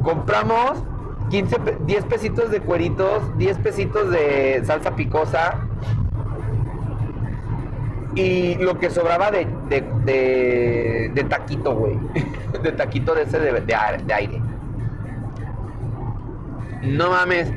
[0.03, 0.83] Compramos
[1.31, 1.57] 15,
[1.88, 5.57] 10 pesitos de cueritos, 10 pesitos de salsa picosa,
[8.15, 11.97] y lo que sobraba de, de, taquito, güey.
[12.63, 14.41] de taquito de ese de, de, aire.
[16.84, 17.52] No mames.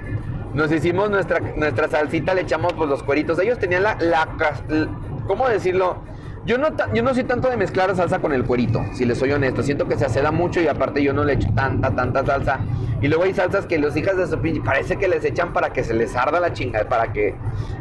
[0.55, 3.39] Nos hicimos nuestra, nuestra salsita, le echamos pues, los cueritos.
[3.39, 4.29] Ellos tenían la, la,
[5.27, 5.99] ¿Cómo decirlo?
[6.47, 9.33] Yo no, yo no soy tanto de mezclar salsa con el cuerito, si les soy
[9.33, 9.65] honesto.
[9.65, 12.61] Siento que se aceda mucho y aparte yo no le echo tanta, tanta salsa.
[13.03, 15.71] Y luego hay salsas que los hijas de su pinche parece que les echan para
[15.71, 17.35] que se les arda la chingada, para que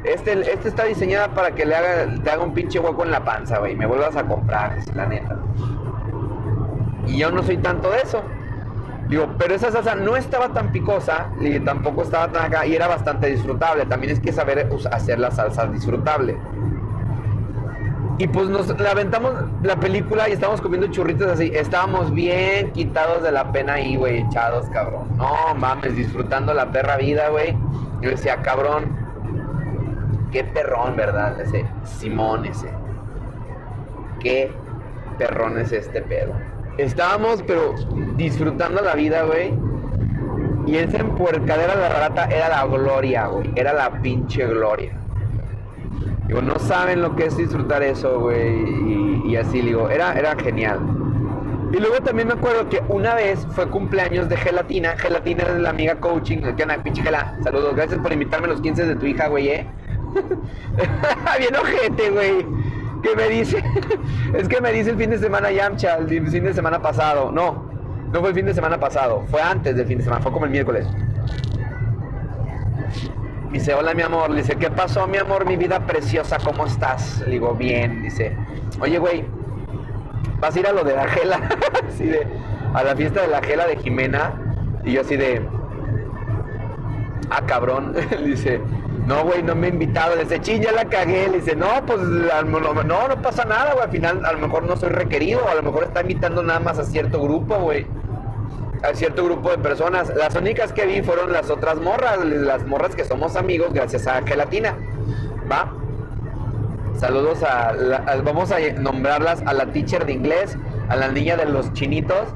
[0.03, 3.23] este, este está diseñada para que le haga, te haga un pinche hueco en la
[3.23, 5.37] panza, güey, me vuelvas a comprar, la neta.
[7.05, 8.23] Y yo no soy tanto de eso.
[9.07, 12.87] Digo, pero esa salsa no estaba tan picosa y tampoco estaba tan acá y era
[12.87, 13.85] bastante disfrutable.
[13.85, 16.35] También es que saber hacer la salsa disfrutable.
[18.17, 21.51] Y pues nos la aventamos la película y estábamos comiendo churritos así.
[21.53, 25.09] Estábamos bien quitados de la pena ahí, güey, echados, cabrón.
[25.17, 27.57] No mames, disfrutando la perra vida, güey.
[28.01, 28.95] Yo decía, cabrón,
[30.31, 31.39] qué perrón, ¿verdad?
[31.41, 32.69] Ese Simón, ese.
[34.21, 34.49] Qué
[35.17, 36.33] perrón es este pedo.
[36.77, 37.75] Estábamos, pero
[38.15, 39.53] disfrutando la vida, güey.
[40.67, 43.51] Y esa empuercadera de la rata era la gloria, güey.
[43.55, 44.93] Era la pinche gloria.
[46.27, 49.25] Digo, no saben lo que es disfrutar eso, güey.
[49.29, 50.79] Y, así, digo, era, era genial.
[51.71, 54.97] Y luego también me acuerdo que una vez fue cumpleaños de Gelatina.
[54.97, 56.37] Gelatina es la amiga coaching.
[56.55, 57.37] Que una pinche gela.
[57.43, 59.67] Saludos, gracias por invitarme a los 15 de tu hija, güey, eh.
[61.37, 62.45] Bien ojete, güey.
[63.03, 63.63] Que me dice.
[64.33, 67.31] es que me dice el fin de semana Yamcha, el fin de semana pasado.
[67.31, 67.69] No,
[68.11, 69.25] no fue el fin de semana pasado.
[69.27, 70.23] Fue antes del fin de semana.
[70.23, 70.87] Fue como el miércoles
[73.55, 74.29] dice, hola mi amor.
[74.29, 76.37] Le dice, ¿qué pasó mi amor, mi vida preciosa?
[76.43, 77.21] ¿Cómo estás?
[77.25, 78.03] Le digo, bien.
[78.03, 78.35] Dice,
[78.79, 79.25] oye güey,
[80.39, 81.49] ¿vas a ir a lo de la gela?
[81.87, 82.27] así de,
[82.73, 84.33] a la fiesta de la gela de Jimena.
[84.83, 85.41] Y yo así de,
[87.29, 87.93] ah cabrón.
[88.11, 88.61] le dice,
[89.07, 90.15] no güey, no me he invitado.
[90.15, 91.27] Le dice, ching, ya la cagué.
[91.29, 93.85] Le dice, no, pues no, no pasa nada, güey.
[93.85, 95.47] Al final a lo mejor no soy requerido.
[95.47, 97.85] A lo mejor está invitando nada más a cierto grupo, güey
[98.83, 100.11] a cierto grupo de personas.
[100.15, 104.21] Las únicas que vi fueron las otras morras, las morras que somos amigos gracias a
[104.23, 104.75] Gelatina.
[105.51, 105.73] ¿Va?
[106.97, 107.73] Saludos a,
[108.23, 110.57] vamos a nombrarlas a la teacher de inglés,
[110.87, 112.29] a la niña de los chinitos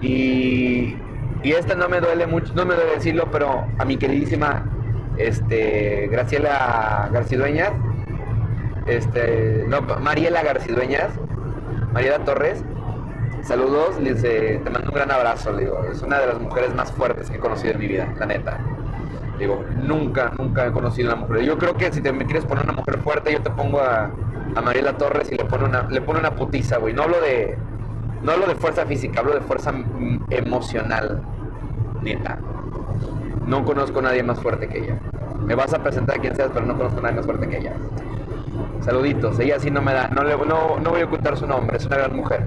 [0.00, 0.96] y,
[1.42, 4.64] y esta no me duele mucho, no me duele decirlo, pero a mi queridísima
[5.16, 7.72] este Graciela Garcidueñas,
[8.86, 11.12] este no, Mariela Garcidueñas,
[11.92, 12.64] Mariela Torres,
[13.42, 17.30] Saludos, te mando un gran abrazo, le digo, es una de las mujeres más fuertes
[17.30, 18.58] que he conocido en mi vida, la neta.
[19.38, 21.44] Digo, nunca, nunca he conocido a una mujer.
[21.44, 24.10] Yo creo que si te me quieres poner una mujer fuerte, yo te pongo a,
[24.54, 26.92] a Mariela Torres y le pone una, le pone una putiza, güey.
[26.92, 27.56] No hablo de,
[28.22, 29.72] no hablo de fuerza física, hablo de fuerza
[30.28, 31.22] emocional,
[32.02, 32.38] neta.
[33.46, 34.98] No conozco a nadie más fuerte que ella.
[35.40, 37.58] Me vas a presentar a quien seas, pero no conozco a nadie más fuerte que
[37.58, 37.72] ella.
[38.80, 41.78] Saluditos, ella sí no me da, no, le, no, no voy a ocultar su nombre,
[41.78, 42.46] es una gran mujer.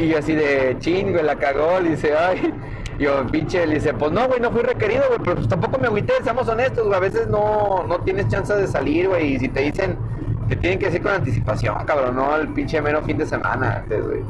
[0.00, 2.52] Y así de chingo, la cagó, le dice, ay.
[2.98, 5.86] Yo, pinche, le dice, pues no, güey, no fui requerido, güey, pero pues tampoco me
[5.86, 9.48] agüité, seamos honestos, güey, a veces no, no tienes chance de salir, güey, y si
[9.48, 9.96] te dicen,
[10.50, 14.06] te tienen que decir con anticipación, cabrón, no el pinche menos fin de semana antes,
[14.06, 14.20] güey.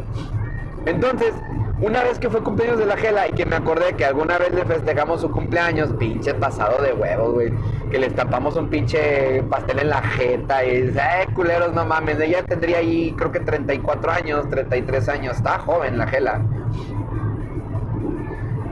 [0.86, 1.34] Entonces,
[1.80, 4.52] una vez que fue cumpleaños de la Gela y que me acordé que alguna vez
[4.52, 7.52] le festejamos su cumpleaños, pinche pasado de huevos, güey.
[7.90, 12.20] Que le estampamos un pinche pastel en la jeta y dice, eh, culeros, no mames.
[12.20, 15.36] Ella tendría ahí, creo que 34 años, 33 años.
[15.36, 16.42] Está joven la Gela.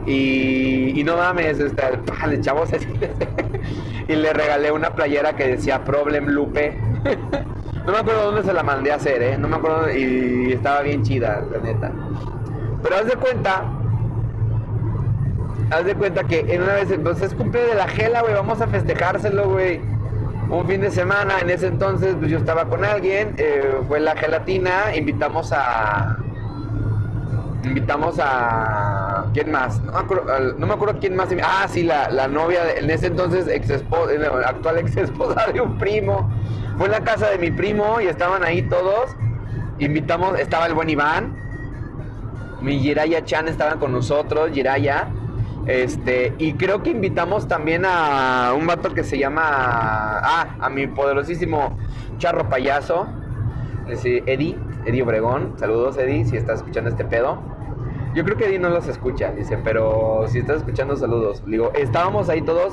[0.06, 2.88] Y, y no mames, le echamos así.
[4.08, 6.78] y le regalé una playera que decía Problem Lupe.
[7.88, 9.38] no me acuerdo dónde se la mandé a hacer, ¿eh?
[9.38, 9.90] No me acuerdo.
[9.90, 11.90] Y estaba bien chida, la neta.
[12.82, 13.64] Pero haz de cuenta,
[15.70, 18.66] haz de cuenta que en una vez, entonces cumple de la gela, güey, vamos a
[18.66, 19.80] festejárselo, güey.
[20.50, 24.14] Un fin de semana, en ese entonces, pues yo estaba con alguien, eh, fue la
[24.16, 26.18] gelatina, invitamos a.
[27.64, 29.26] Invitamos a.
[29.34, 29.80] ¿Quién más?
[29.82, 31.28] No me acuerdo, no me acuerdo quién más.
[31.42, 34.12] Ah, sí, la, la novia, en ese entonces, ex esposa,
[34.46, 36.30] actual ex esposa de un primo.
[36.76, 39.10] Fue en la casa de mi primo y estaban ahí todos.
[39.80, 41.36] Invitamos, estaba el buen Iván,
[42.60, 45.08] mi Jiraya Chan estaban con nosotros, Jiraya.
[45.66, 49.42] Este, y creo que invitamos también a un vato que se llama.
[49.44, 51.76] Ah, a mi poderosísimo
[52.18, 53.06] charro payaso.
[53.86, 54.56] Eddie,
[54.88, 55.52] Eddie Obregón.
[55.56, 57.38] Saludos, Eddie, si estás escuchando este pedo.
[58.14, 61.42] Yo creo que Eddie no los escucha, dice, pero si estás escuchando, saludos.
[61.46, 62.72] Digo, estábamos ahí todos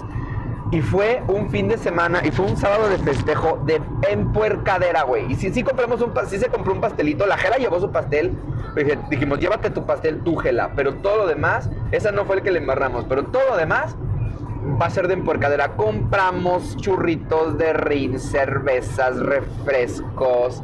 [0.71, 5.31] y fue un fin de semana y fue un sábado de festejo de empuercadera, güey.
[5.31, 8.33] Y si sí, compramos un sí se compró un pastelito, la Gela llevó su pastel.
[9.09, 10.71] dijimos, llévate tu pastel, tú Gela.
[10.75, 13.05] Pero todo lo demás, esa no fue el que le embarramos.
[13.09, 13.95] Pero todo lo demás
[14.81, 15.75] va a ser de empuercadera.
[15.75, 20.63] Compramos churritos de rin, cervezas, refrescos,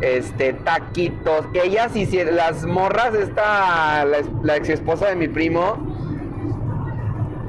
[0.00, 1.46] este, taquitos.
[1.54, 5.92] Ellas hicieron, las morras, esta, la, ex esposa de mi primo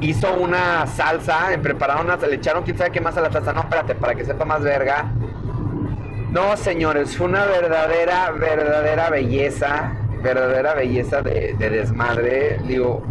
[0.02, 3.62] hizo una salsa, prepararon una, le echaron quién sabe qué más a la salsa, no,
[3.62, 5.12] espérate, para que sepa más verga.
[6.32, 12.60] No, señores, fue una verdadera, verdadera belleza, verdadera belleza de desmadre.
[12.68, 13.02] Digo,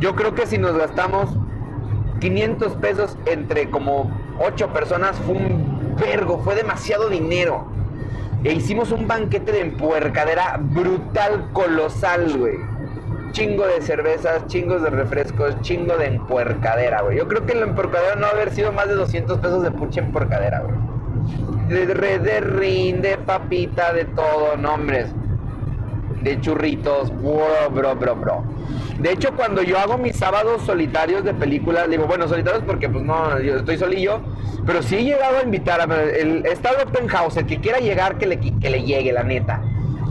[0.00, 1.36] yo creo que si nos gastamos
[2.20, 4.10] 500 pesos entre como
[4.40, 7.66] 8 personas fue un vergo, fue demasiado dinero.
[8.44, 12.56] E hicimos un banquete de empuercadera brutal, colosal, güey.
[13.32, 17.18] Chingo de cervezas, chingos de refrescos, chingo de empuercadera, güey.
[17.18, 19.70] Yo creo que la empuercadera no va a haber sido más de 200 pesos de
[19.70, 20.76] pucha empuercadera, güey.
[21.68, 25.08] De, de, de rin, de papita, de todo, nombres.
[26.22, 28.44] De churritos, bro, bro, bro, bro.
[28.98, 33.04] De hecho, cuando yo hago mis sábados solitarios de películas, digo, bueno, solitarios porque pues
[33.04, 34.20] no, yo estoy solillo,
[34.64, 38.16] pero sí he llegado a invitar a el estado open house, el que quiera llegar
[38.16, 39.62] que le, que le llegue, la neta.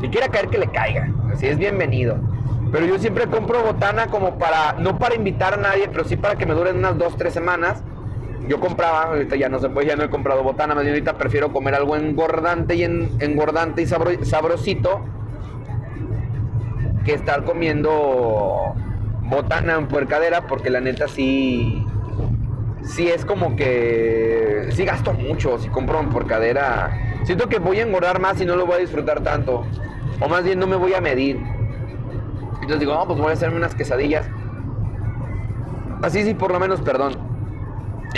[0.01, 2.17] Si quiera caer que le caiga, así es bienvenido.
[2.71, 6.35] Pero yo siempre compro botana como para, no para invitar a nadie, pero sí para
[6.35, 7.81] que me duren unas dos, tres semanas.
[8.47, 11.17] Yo compraba, ahorita ya no se puede, ya no he comprado botana, más bien ahorita
[11.17, 15.01] prefiero comer algo engordante y engordante y sabrosito
[17.05, 18.73] que estar comiendo
[19.21, 21.85] botana en puercadera, porque la neta sí,
[22.83, 27.21] sí es como que, sí gasto mucho si compro en puercadera.
[27.23, 29.65] Siento que voy a engordar más y no lo voy a disfrutar tanto.
[30.19, 31.39] O más bien no me voy a medir.
[32.55, 34.27] Entonces digo, no, pues voy a hacerme unas quesadillas.
[36.01, 37.34] Así sí, por lo menos, perdón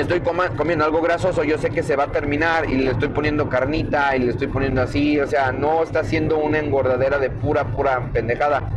[0.01, 0.21] estoy
[0.55, 4.15] comiendo algo grasoso, yo sé que se va a terminar y le estoy poniendo carnita
[4.15, 8.09] y le estoy poniendo así, o sea, no está haciendo una engordadera de pura, pura
[8.13, 8.69] pendejada.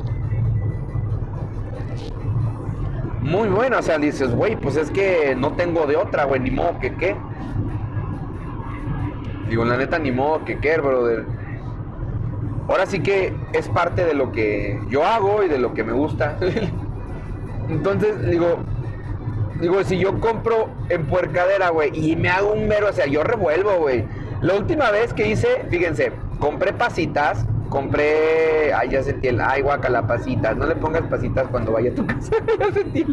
[3.21, 6.51] Muy buena, o sea, dices, güey, pues es que no tengo de otra, güey, ni
[6.51, 7.15] modo que qué.
[9.49, 11.27] Digo, la neta, ni modo que qué, brother.
[12.69, 15.93] Ahora sí que es parte de lo que yo hago y de lo que me
[15.93, 16.39] gusta.
[17.69, 18.59] Entonces, digo,
[19.61, 23.23] Digo, si yo compro en puercadera, güey, y me hago un mero, o sea, yo
[23.23, 24.05] revuelvo, güey.
[24.41, 30.07] La última vez que hice, fíjense, compré pasitas, compré, ay, ya sentí el, ay, guacala,
[30.07, 33.07] pasitas, no le pongas pasitas cuando vaya a tu casa, ya sentí,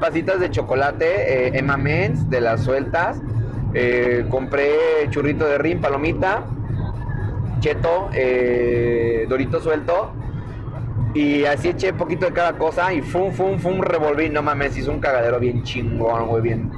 [0.00, 3.20] pasitas de chocolate, eh, Emma Mens, de las sueltas,
[3.74, 4.72] eh, compré
[5.10, 6.44] churrito de rin, palomita,
[7.60, 10.12] cheto, eh, dorito suelto,
[11.14, 14.28] y así eché poquito de cada cosa y fum, fum, fum, revolví.
[14.28, 16.70] No mames, hizo un cagadero bien chingón, güey, bien,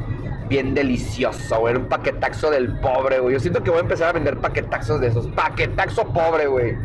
[0.48, 1.76] bien delicioso, güey.
[1.76, 3.34] un paquetaxo del pobre, güey.
[3.34, 5.26] Yo siento que voy a empezar a vender paquetaxos de esos.
[5.28, 6.76] Paquetaxo pobre, güey.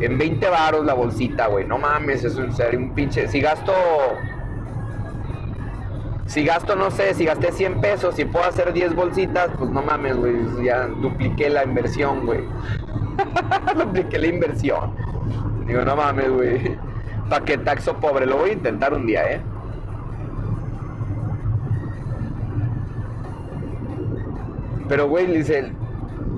[0.00, 1.66] En 20 baros la bolsita, güey.
[1.66, 3.26] No mames, eso en serio, un pinche.
[3.26, 3.72] Si gasto.
[6.26, 9.82] Si gasto, no sé, si gasté 100 pesos y puedo hacer 10 bolsitas, pues no
[9.82, 10.36] mames, güey.
[10.62, 12.40] Ya dupliqué la inversión, güey.
[13.76, 14.94] dupliqué la inversión.
[15.68, 16.76] Digo, no mames, güey.
[17.28, 19.40] Paquetaxo pobre, lo voy a intentar un día, ¿eh?
[24.88, 25.70] Pero, güey, dice,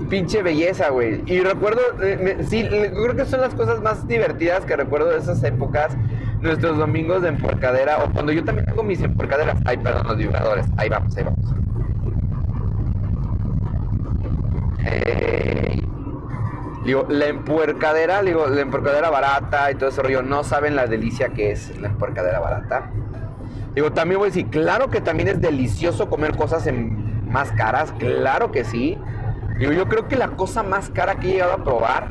[0.08, 1.22] pinche belleza, güey.
[1.26, 5.42] Y recuerdo, eh, sí, creo que son las cosas más divertidas que recuerdo de esas
[5.44, 5.96] épocas.
[6.40, 9.60] Nuestros domingos de empuercadera, o cuando yo también hago mis empuercaderas.
[9.64, 10.66] Ay, perdón, los vibradores.
[10.76, 11.54] Ahí vamos, ahí vamos.
[16.90, 21.28] Digo, la empuercadera, digo, la empuercadera barata y todo ese rollo, no saben la delicia
[21.28, 22.90] que es la empuercadera barata.
[23.76, 26.68] Digo, también voy a decir, claro que también es delicioso comer cosas
[27.28, 28.98] más caras, claro que sí.
[29.60, 32.08] Digo, yo creo que la cosa más cara que he llegado a probar,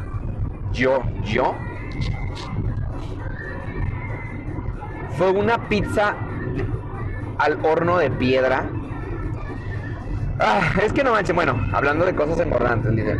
[0.71, 1.55] yo, yo,
[5.17, 6.15] fue una pizza
[7.37, 8.63] al horno de piedra.
[10.39, 13.17] Ah, es que no manches, bueno, hablando de cosas engordantes, dice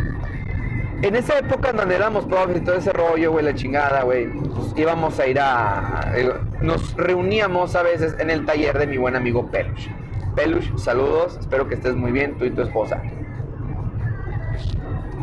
[1.01, 4.73] en esa época donde éramos pobres y todo ese rollo, güey, la chingada, güey, pues
[4.75, 6.11] íbamos a ir a...
[6.15, 6.31] Eh,
[6.61, 9.87] nos reuníamos a veces en el taller de mi buen amigo Pelush.
[10.35, 13.01] Pelush, saludos, espero que estés muy bien, tú y tu esposa.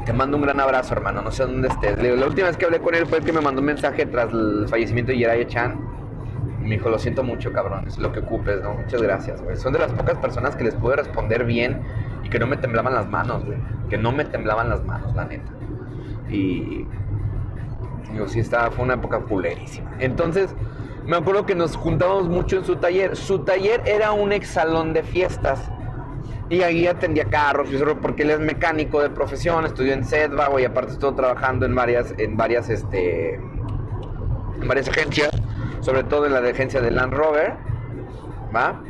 [0.07, 2.01] Te mando un gran abrazo, hermano, no sé dónde estés.
[2.01, 4.33] La última vez que hablé con él fue el que me mandó un mensaje tras
[4.33, 5.81] el fallecimiento de Jiraiya Chan.
[6.61, 8.75] Me dijo, lo siento mucho, cabrón, es lo que ocupes, ¿no?
[8.75, 9.57] Muchas gracias, güey.
[9.57, 11.81] Son de las pocas personas que les pude responder bien
[12.25, 13.59] y que no me temblaban las manos, güey.
[13.89, 15.56] Que no me temblaban las manos, la neta.
[16.29, 16.87] Y
[18.13, 19.91] digo, sí, estaba, fue una época culerísima.
[19.99, 20.55] Entonces,
[21.07, 23.17] me acuerdo que nos juntábamos mucho en su taller.
[23.17, 25.71] Su taller era un ex salón de fiestas.
[26.49, 27.69] Y ahí atendía carros,
[28.01, 32.15] porque él es mecánico de profesión, estudió en Sedva, y aparte estuvo trabajando en varias,
[32.19, 35.31] en varias, este, en varias agencias,
[35.81, 37.55] sobre todo en la agencia de Land Rover,
[38.55, 38.81] ¿va?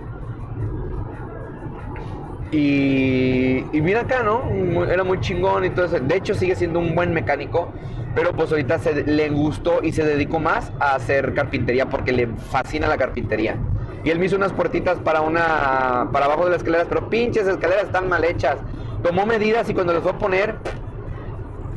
[2.52, 4.84] Y, mira acá, ¿no?
[4.84, 5.98] Era muy chingón y todo eso.
[6.00, 7.72] De hecho, sigue siendo un buen mecánico,
[8.14, 12.28] pero pues ahorita se, le gustó y se dedicó más a hacer carpintería porque le
[12.28, 13.56] fascina la carpintería.
[14.04, 17.48] Y él me hizo unas puertitas para una para abajo de las escaleras, pero pinches
[17.48, 18.58] escaleras están mal hechas.
[19.02, 20.54] Tomó medidas y cuando las fue a poner,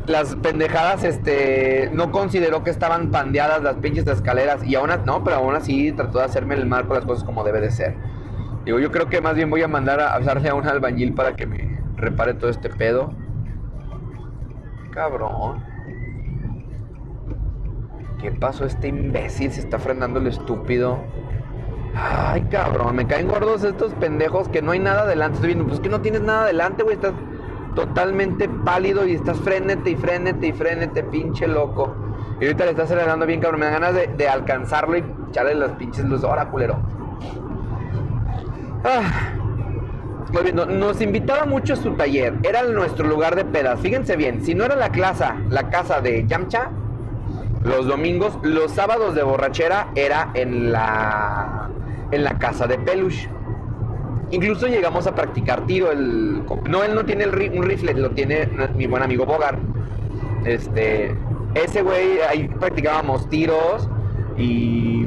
[0.06, 5.38] las pendejadas, este, no consideró que estaban pandeadas las pinches escaleras y aún no, pero
[5.38, 7.96] aún así trató de hacerme el marco las cosas como debe de ser.
[8.66, 11.36] Digo, yo creo que más bien voy a mandar a hablarle a un albañil para
[11.36, 13.14] que me repare todo este pedo.
[14.92, 15.64] Cabrón.
[18.22, 19.52] ¿Qué pasó este imbécil?
[19.52, 21.00] Se está frenando el estúpido.
[21.96, 25.36] Ay, cabrón, me caen gordos estos pendejos que no hay nada adelante.
[25.36, 26.96] Estoy viendo, pues que no tienes nada adelante, güey.
[26.96, 27.14] Estás
[27.76, 31.96] totalmente pálido y estás frénete y frénete y frénete, pinche loco.
[32.42, 33.62] Y ahorita le estás acelerando bien, cabrón.
[33.62, 36.26] Me dan ganas de, alcanzarlo y echarle las pinches luces.
[36.26, 36.78] Ahora, culero.
[38.84, 39.34] Ah.
[40.54, 42.36] Nos invitaba mucho a su taller.
[42.44, 43.80] Era nuestro lugar de pedas.
[43.80, 46.70] Fíjense bien, si no era la clase, la casa de Yamcha,
[47.64, 51.70] los domingos, los sábados de borrachera era en la
[52.12, 53.30] en la casa de Peluche.
[54.32, 55.92] Incluso llegamos a practicar tiro.
[55.92, 59.58] El, no, él no tiene un rifle, lo tiene mi buen amigo Bogar.
[60.46, 61.16] Este,
[61.56, 63.90] ese güey, ahí practicábamos tiros
[64.40, 65.06] y,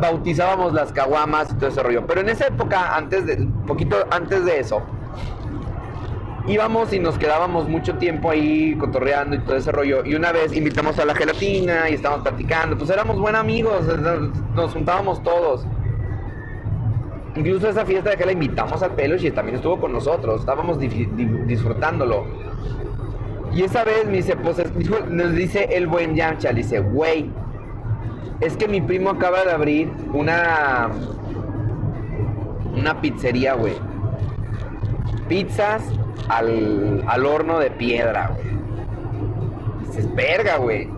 [0.00, 2.06] bautizábamos las caguamas y todo ese rollo.
[2.06, 4.82] Pero en esa época, antes de, poquito antes de eso,
[6.48, 10.04] íbamos y nos quedábamos mucho tiempo ahí cotorreando y todo ese rollo.
[10.04, 12.76] Y una vez invitamos a la gelatina y estábamos platicando.
[12.76, 13.86] Pues éramos buenos amigos,
[14.54, 15.66] nos juntábamos todos.
[17.36, 20.78] Incluso esa fiesta de que la invitamos al peluche y también estuvo con nosotros, estábamos
[20.78, 22.24] disfrutándolo.
[23.52, 24.58] Y esa vez me dice, pues
[25.08, 27.30] nos dice el buen Yamcha, le dice, güey,
[28.40, 30.90] es que mi primo acaba de abrir una
[32.76, 33.74] una pizzería, güey.
[35.28, 35.82] Pizzas
[36.28, 38.56] al, al horno de piedra, güey.
[39.86, 40.88] Dices, verga, güey.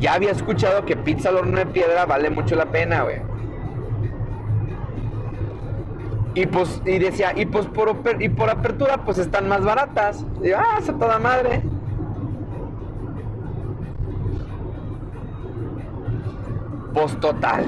[0.00, 3.20] Ya había escuchado que pizza al horno de piedra vale mucho la pena, güey.
[6.34, 10.24] Y pues, y decía, y pues por, y por apertura, pues están más baratas.
[10.42, 11.62] Y ah, toda madre.
[16.94, 17.64] Pues total.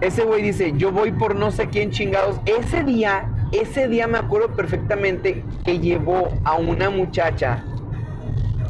[0.00, 2.40] Ese güey dice, yo voy por no sé quién chingados.
[2.46, 7.64] Ese día, ese día me acuerdo perfectamente que llevó a una muchacha.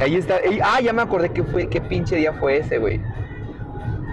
[0.01, 0.37] Ahí está.
[0.65, 3.01] ah, ya me acordé que fue, qué pinche día fue ese, güey.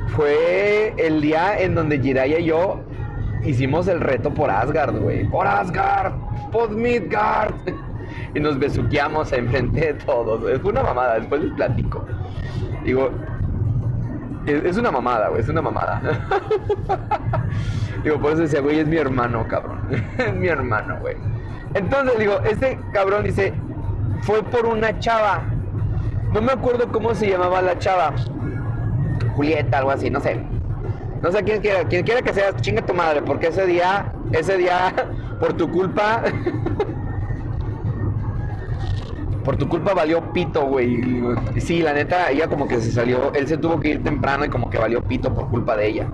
[0.07, 2.81] Fue el día en donde Jiraya y yo
[3.45, 5.25] hicimos el reto por Asgard, güey.
[5.29, 6.13] Por Asgard,
[6.51, 7.53] por Midgard.
[8.33, 10.41] Y nos besuqueamos enfrente de todos.
[10.61, 12.05] Fue una mamada, después les platico.
[12.83, 13.09] Digo,
[14.45, 16.01] es, una mamada, güey, es una mamada.
[18.03, 19.79] digo, por eso decía, güey, es mi hermano, cabrón.
[20.17, 21.15] es mi hermano, güey.
[21.73, 23.53] Entonces, digo, este cabrón dice,
[24.21, 25.41] fue por una chava.
[26.33, 28.13] No me acuerdo cómo se llamaba la chava.
[29.35, 30.39] Julieta, algo así, no sé.
[31.21, 34.57] No sé quién quiera, quien quiera que sea, chinga tu madre, porque ese día, ese
[34.57, 34.93] día,
[35.39, 36.21] por tu culpa,
[39.45, 41.01] por tu culpa valió pito, güey.
[41.57, 44.49] Sí, la neta, ella como que se salió, él se tuvo que ir temprano y
[44.49, 46.07] como que valió pito por culpa de ella.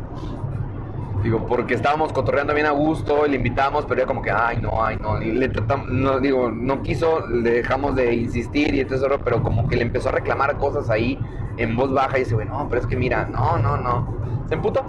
[1.23, 4.83] Digo, porque estábamos cotorreando bien a gusto, le invitamos, pero ella como que, ay, no,
[4.83, 9.07] ay, no, y le tratamos, no, digo, no quiso, le dejamos de insistir y entonces,
[9.23, 11.19] pero como que le empezó a reclamar cosas ahí
[11.57, 14.15] en voz baja y dice, güey, no, pero es que mira, no, no, no.
[14.47, 14.83] Se emputó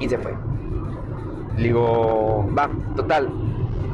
[0.00, 0.34] y se fue.
[1.56, 3.30] Digo, va, total.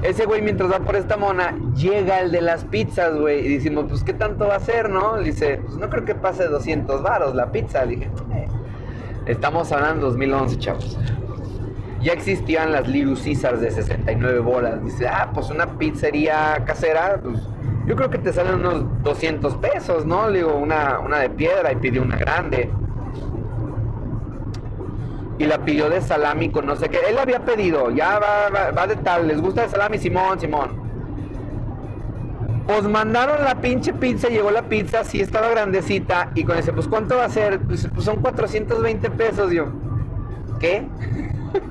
[0.02, 3.44] Ese güey mientras va por esta mona, llega el de las pizzas, güey.
[3.44, 5.16] Y decimos, pues, ¿qué tanto va a ser, no?
[5.16, 7.84] Le dice, pues no creo que pase 200 varos la pizza.
[7.84, 8.48] Le dije, eh".
[9.26, 10.98] estamos hablando 2011, chavos.
[12.00, 14.84] Ya existían las Little Caesars de 69 bolas.
[14.84, 17.40] Dice, ah, pues una pizzería casera, pues
[17.86, 20.28] yo creo que te salen unos 200 pesos, ¿no?
[20.30, 22.70] Le digo, una, una de piedra y pidió una grande
[25.38, 26.98] y la pidió de salami con no sé qué.
[27.08, 30.88] Él había pedido, ya va, va, de tal, les gusta el salami, Simón, Simón.
[32.66, 36.86] Pues mandaron la pinche pizza, llegó la pizza, sí estaba grandecita, y con ese, pues
[36.86, 37.60] ¿cuánto va a ser?
[37.60, 39.66] Pues, pues son 420 pesos, yo.
[40.58, 40.86] ¿Qué?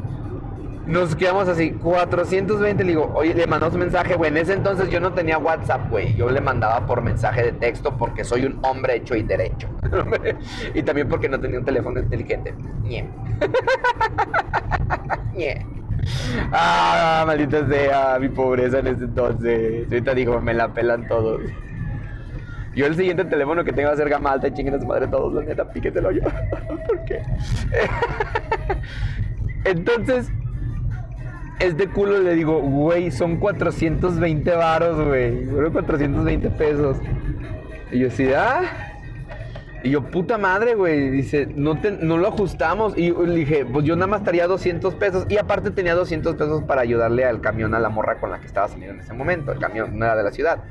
[0.87, 4.89] Nos quedamos así, 420, le digo, oye, le mandamos un mensaje, güey, en ese entonces
[4.89, 8.59] yo no tenía WhatsApp, güey, yo le mandaba por mensaje de texto porque soy un
[8.63, 9.67] hombre hecho y derecho.
[10.73, 12.53] y también porque no tenía un teléfono inteligente.
[12.83, 13.05] Nie.
[15.35, 15.65] Nie.
[16.53, 19.87] Ah, maldita sea, mi pobreza en ese entonces.
[19.91, 21.41] Ahorita digo, me la pelan todos.
[22.75, 24.85] Yo el siguiente teléfono que tengo va a ser gama alta y chinguen a su
[24.85, 26.21] madre todos, la neta, píquetelo yo.
[26.87, 27.21] ¿Por qué?
[29.65, 30.31] Entonces,
[31.59, 35.45] este culo le digo, güey, son 420 varos, güey.
[35.45, 36.97] 420 pesos.
[37.91, 38.86] Y yo así, ah.
[39.83, 41.09] Y yo, puta madre, güey.
[41.09, 42.97] Dice, no, no lo ajustamos.
[42.97, 45.25] Y le dije, pues yo nada más estaría 200 pesos.
[45.29, 48.47] Y aparte tenía 200 pesos para ayudarle al camión a la morra con la que
[48.47, 49.51] estaba saliendo en ese momento.
[49.51, 50.63] El camión no era de la ciudad.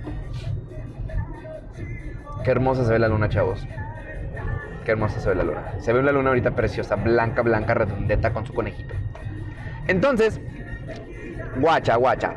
[2.45, 3.67] Qué hermosa se ve la luna, chavos.
[4.85, 5.75] Qué hermosa se ve la luna.
[5.81, 8.95] Se ve una luna ahorita preciosa, blanca, blanca, redondeta con su conejito.
[9.89, 10.41] Entonces,
[11.57, 12.37] guacha, guacha.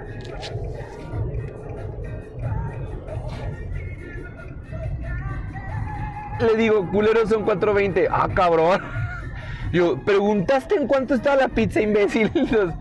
[6.40, 8.08] Le digo, culero son 4.20.
[8.10, 8.82] Ah, cabrón.
[9.72, 12.32] Yo, ¿preguntaste en cuánto estaba la pizza, imbécil?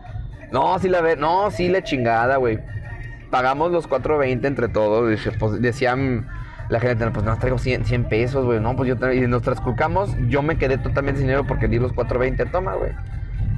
[0.52, 2.58] no, sí la ve, no, sí la chingada, güey.
[3.30, 5.20] Pagamos los 4.20 entre todos.
[5.38, 6.26] Pues, decían
[6.68, 8.60] la gente, pues no, traigo 100, 100 pesos, güey.
[8.60, 10.14] No, pues yo y nos transculcamos.
[10.28, 12.50] Yo me quedé totalmente sin dinero porque di los 4.20.
[12.50, 12.92] Toma, güey.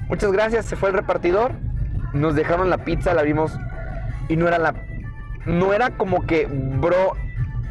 [0.09, 0.67] Muchas gracias.
[0.67, 1.53] Se fue el repartidor.
[2.13, 3.57] Nos dejaron la pizza, la vimos.
[4.29, 4.75] Y no era la.
[5.47, 7.13] No era como que, bro,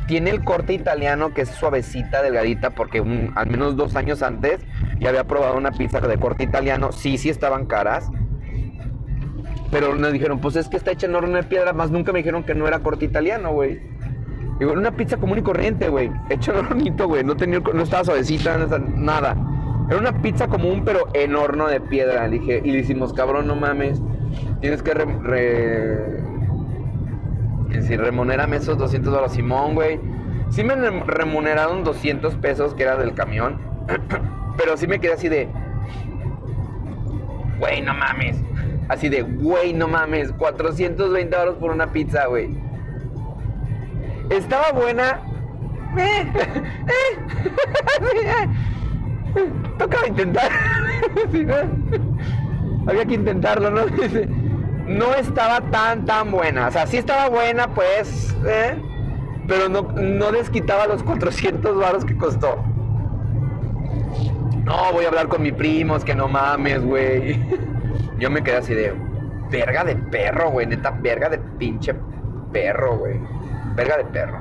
[0.09, 4.59] tiene el corte italiano que es suavecita, delgadita, porque al menos dos años antes
[4.99, 6.91] ya había probado una pizza de corte italiano.
[6.91, 8.09] Sí, sí estaban caras.
[9.69, 12.19] Pero nos dijeron, pues es que está hecha en horno de piedra, más nunca me
[12.19, 13.79] dijeron que no era corte italiano, güey.
[14.59, 16.09] Digo, una pizza común y corriente, güey.
[16.31, 17.23] Hecha en hornito, güey.
[17.23, 18.57] No, tenía, no estaba suavecita,
[18.95, 19.37] nada.
[19.89, 22.27] Era una pizza común, pero en horno de piedra.
[22.27, 24.01] Dije, y le hicimos, cabrón, no mames.
[24.59, 26.28] Tienes que re
[27.77, 29.33] decir, remunérame esos 200 dólares.
[29.33, 29.99] Simón, güey.
[30.49, 33.59] Sí me remuneraron 200 pesos, que era del camión.
[34.57, 35.47] pero sí me quedé así de,
[37.59, 38.37] güey, no mames.
[38.87, 40.31] Así de, güey, no mames.
[40.33, 42.57] 420 dólares por una pizza, güey.
[44.29, 45.21] Estaba buena.
[49.77, 50.49] Tocaba intentar.
[52.87, 53.81] Había que intentarlo, ¿no?
[54.89, 56.67] No estaba tan, tan buena.
[56.67, 58.35] O sea, sí estaba buena, pues.
[58.45, 58.75] ¿eh?
[59.47, 62.63] Pero no, no desquitaba los 400 baros que costó.
[64.63, 67.39] No, voy a hablar con mi primo, es que no mames, güey.
[68.19, 68.93] Yo me quedé así de.
[69.49, 70.67] Verga de perro, güey.
[70.67, 71.95] Neta, verga de pinche
[72.51, 73.19] perro, güey
[73.79, 74.39] verga de perro.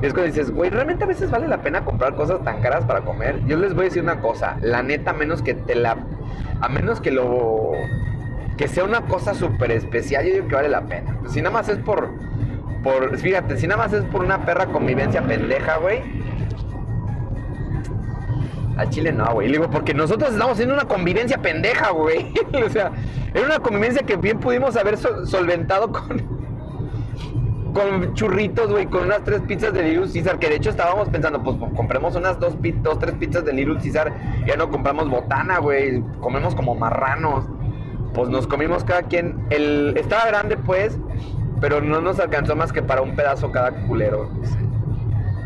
[0.00, 2.84] Y es cuando dices, güey, realmente a veces vale la pena comprar cosas tan caras
[2.84, 3.44] para comer.
[3.46, 5.96] Yo les voy a decir una cosa, la neta, a menos que te la.
[6.60, 7.72] A menos que lo.
[8.56, 11.18] Que sea una cosa súper especial, yo digo que vale la pena.
[11.28, 12.10] Si nada más es por.
[12.82, 16.00] por fíjate, si nada más es por una perra convivencia pendeja, güey.
[18.76, 19.48] Al chile no, güey.
[19.48, 22.32] Le digo, porque nosotros estamos haciendo una convivencia pendeja, güey.
[22.66, 22.92] o sea,
[23.34, 26.42] era una convivencia que bien pudimos haber solventado con
[27.72, 31.42] con churritos, güey, con unas tres pizzas de Little Caesar, que de hecho estábamos pensando,
[31.42, 34.12] pues, pues compremos unas dos, dos, tres pizzas de Little Caesar,
[34.46, 37.46] ya no compramos botana, güey, comemos como marranos.
[38.14, 40.98] Pues nos comimos cada quien, el, estaba grande pues,
[41.60, 44.30] pero no nos alcanzó más que para un pedazo cada culero.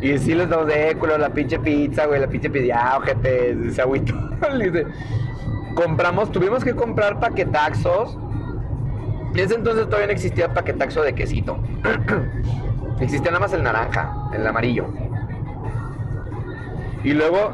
[0.00, 3.70] Y sí les damos de culo la pinche pizza, güey, la pinche pizza, ya, ojete,
[3.70, 4.14] se agüito.
[5.74, 8.18] compramos, tuvimos que comprar paquetaxos
[9.36, 11.58] en ese entonces todavía no existía paquetaxo de quesito.
[13.00, 14.86] existía nada más el naranja, el amarillo.
[17.04, 17.52] Y luego,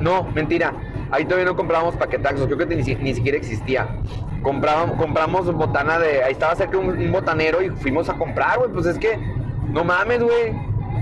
[0.00, 0.74] no, mentira.
[1.10, 3.88] Ahí todavía no comprábamos paquetaxos, creo que ni, siquiera existía.
[4.42, 6.22] Comprábamos, compramos botana de.
[6.24, 8.70] Ahí estaba cerca un, botanero y fuimos a comprar, güey.
[8.70, 9.18] Pues es que,
[9.68, 10.52] no mames, güey.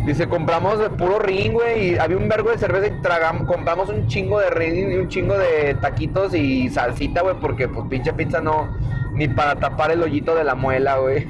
[0.06, 1.90] Dice, compramos de puro ring, güey.
[1.94, 5.08] Y había un vergo de cerveza y tragamos, compramos un chingo de ring y un
[5.08, 7.36] chingo de taquitos y salsita, güey.
[7.40, 8.68] Porque, pues, pinche pizza no
[9.14, 11.26] ni para tapar el hoyito de la muela, güey.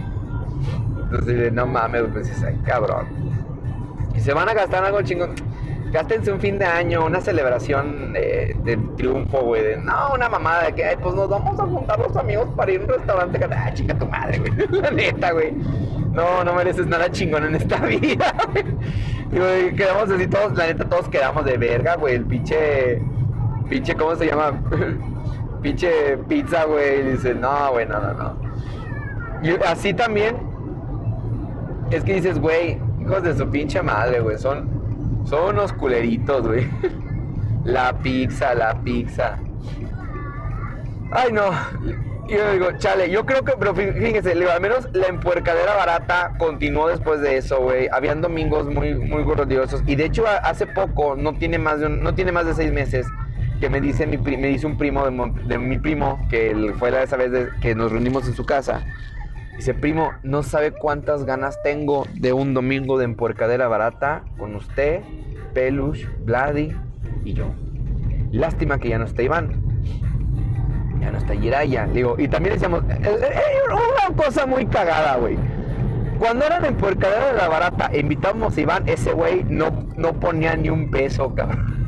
[1.04, 2.30] Entonces, no mames, pues
[2.64, 3.06] cabrón.
[4.14, 5.34] Y se van a gastar algo chingón.
[5.92, 9.76] Gástense un fin de año, una celebración de, triunfo, güey.
[9.82, 12.84] no, una mamada de que, pues nos vamos a juntar los amigos para ir a
[12.84, 13.38] un restaurante.
[13.38, 14.52] Que, ah, chica tu madre, güey.
[14.82, 15.52] La neta, güey.
[16.12, 18.34] No, no mereces nada chingón en esta vida,
[19.30, 22.16] güey, quedamos así todos, la neta, todos quedamos de verga, güey.
[22.16, 23.00] El pinche,
[23.68, 24.60] pinche, ¿cómo se llama?
[25.62, 27.12] pinche pizza, güey.
[27.12, 28.36] Dice, no, güey, no, no, no.
[29.42, 30.36] Y así también
[31.90, 34.36] es que dices, güey, hijos de su pinche madre, güey.
[34.36, 34.79] Son,
[35.24, 36.68] son unos culeritos, güey.
[37.64, 39.38] La pizza, la pizza.
[41.12, 41.50] Ay, no.
[42.28, 47.20] Yo digo, chale, yo creo que, pero fíjense, al menos la empuercadera barata continuó después
[47.20, 47.88] de eso, güey.
[47.92, 49.82] Habían domingos muy, muy gloriosos.
[49.86, 53.04] Y de hecho, hace poco, no tiene más de, no tiene más de seis meses,
[53.60, 57.16] que me dice, mi, me dice un primo de, mi primo, que fue la esa
[57.16, 58.84] vez que nos reunimos en su casa.
[59.60, 65.02] Dice, primo, no sabe cuántas ganas tengo de un domingo de empuercadera barata con usted,
[65.52, 66.74] Pelush, Vladi
[67.26, 67.52] y yo.
[68.32, 69.62] Lástima que ya no está Iván.
[70.98, 71.86] Ya no está Jiraya.
[71.88, 75.36] Digo, y también decíamos, eh, eh, eh, una cosa muy cagada, güey.
[76.18, 80.56] Cuando eran en Puercadera de la Barata, invitamos a Iván, ese güey no, no ponía
[80.56, 81.79] ni un peso, cabrón.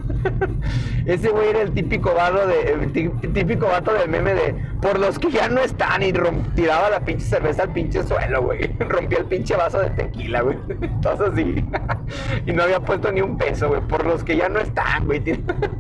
[1.07, 5.31] Ese güey era el típico vato de típico vato del meme de por los que
[5.31, 6.13] ya no están y
[6.55, 8.61] tiraba la pinche cerveza al pinche suelo, güey.
[8.79, 10.59] Rompía el pinche vaso de tequila, güey.
[11.03, 11.65] Todo así.
[12.47, 13.81] y no había puesto ni un peso, güey.
[13.83, 15.23] Por los que ya no están, güey.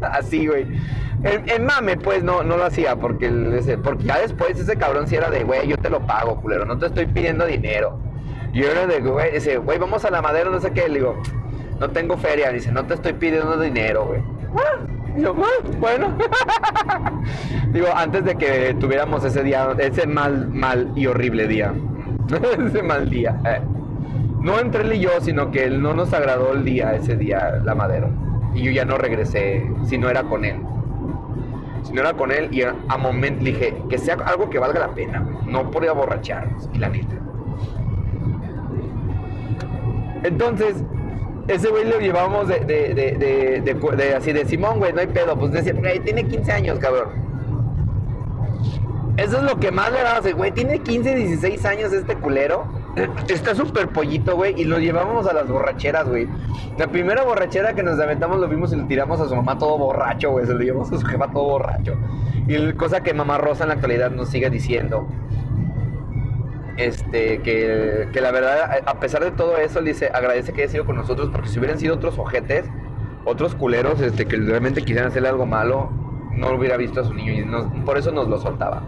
[0.03, 0.67] así, güey.
[1.25, 3.31] En, mame, pues no, no lo hacía porque,
[3.83, 6.65] porque ya después ese cabrón sí era de, güey, yo te lo pago, culero.
[6.65, 7.99] No te estoy pidiendo dinero.
[8.53, 10.89] Y yo era de, güey, dice, güey, vamos a la madera, no sé qué.
[10.89, 11.23] Le digo,
[11.83, 12.51] no tengo feria.
[12.53, 14.23] Dice, no te estoy pidiendo dinero, güey.
[14.57, 14.79] Ah,
[15.17, 16.17] yo, ah, bueno.
[17.73, 21.75] Digo, antes de que tuviéramos ese día, ese mal, mal y horrible día.
[22.67, 23.37] ese mal día.
[23.45, 23.61] Eh.
[24.43, 27.61] No entre él y yo, sino que él no nos agradó el día, ese día,
[27.65, 28.09] la madera.
[28.55, 30.61] Y yo ya no regresé, si no era con él.
[31.83, 34.95] Si no era con él, y a, momento dije, que sea algo que valga la
[34.95, 37.17] pena, no por borracharnos, y la neta.
[40.23, 40.77] Entonces,
[41.49, 45.37] ese güey lo llevamos de, de, de, de, así de Simón, güey, no hay pedo.
[45.37, 47.09] Pues decía, güey, tiene 15 años, cabrón.
[49.17, 52.65] Eso es lo que más le daba, güey, tiene 15, 16 años este culero.
[53.29, 56.29] Está súper pollito, güey, y lo llevamos a las borracheras, güey.
[56.79, 59.77] La primera borrachera que nos aventamos lo vimos y lo tiramos a su mamá todo
[59.79, 60.47] borracho, güey.
[60.47, 61.95] Se lo llevamos a su jefa todo borracho.
[62.47, 65.07] Y cosa que mamá Rosa en la actualidad nos sigue diciendo
[66.77, 70.73] este, que, que, la verdad, a pesar de todo eso, él dice, agradece que haya
[70.73, 72.67] sido con nosotros, porque si hubieran sido otros ojetes,
[73.25, 75.91] otros culeros, este, que realmente quisieran hacerle algo malo,
[76.37, 78.83] no hubiera visto a su niño y por eso nos lo soltaba.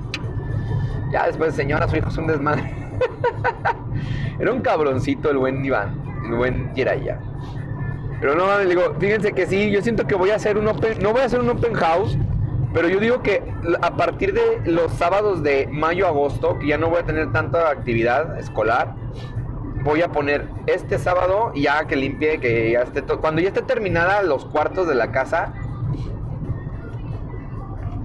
[1.13, 2.75] Ya después, señora, su hijo es un desmadre.
[4.39, 5.95] Era un cabroncito el buen Iván,
[6.27, 7.21] el buen Jiraya.
[8.21, 10.99] Pero no, le digo, fíjense que sí, yo siento que voy a hacer un open,
[11.01, 12.17] no voy a hacer un open house,
[12.75, 13.41] pero yo digo que
[13.81, 17.71] a partir de los sábados de mayo agosto, que ya no voy a tener tanta
[17.71, 18.97] actividad escolar,
[19.85, 24.23] voy a poner este sábado ya que limpie, que ya esté cuando ya esté terminada
[24.25, 25.55] los cuartos de la casa,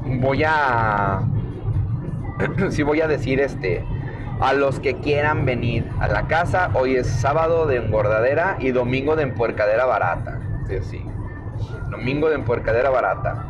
[0.06, 1.22] voy a
[2.70, 3.84] sí voy a decir este
[4.40, 9.16] a los que quieran venir a la casa, hoy es sábado de engordadera y domingo
[9.16, 10.40] de empuercadera barata.
[10.68, 11.06] Sí, sí.
[11.90, 13.49] Domingo de empuercadera barata.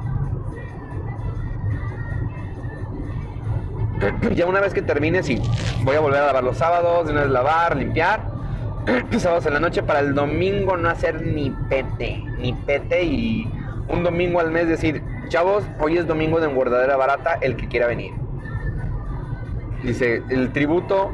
[4.35, 5.41] ya una vez que termine, sí,
[5.83, 8.39] voy a volver a lavar los sábados, de una vez lavar, limpiar.
[9.17, 13.51] sábados en la noche para el domingo no hacer ni pete, ni pete y
[13.87, 17.87] un domingo al mes decir, chavos, hoy es domingo de engordadera barata, el que quiera
[17.87, 18.13] venir.
[19.83, 21.11] Dice, el tributo,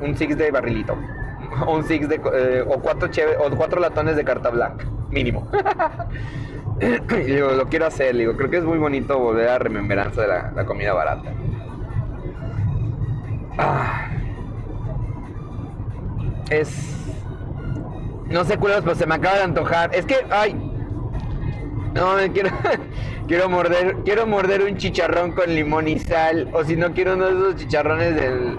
[0.00, 0.96] un six de barrilito.
[1.68, 3.08] un six de, eh, o, cuatro
[3.40, 5.50] o cuatro latones de carta blanca, mínimo.
[6.80, 10.28] y digo, lo quiero hacer, digo, creo que es muy bonito volver a remembranza de
[10.28, 11.32] la comida barata.
[16.50, 17.14] Es.
[18.28, 19.94] No sé cuáles, pero se me acaba de antojar.
[19.94, 20.54] Es que, ay.
[21.94, 22.50] No, quiero,
[23.28, 26.50] quiero morder, quiero morder un chicharrón con limón y sal.
[26.52, 28.58] O si no, quiero uno de esos chicharrones del.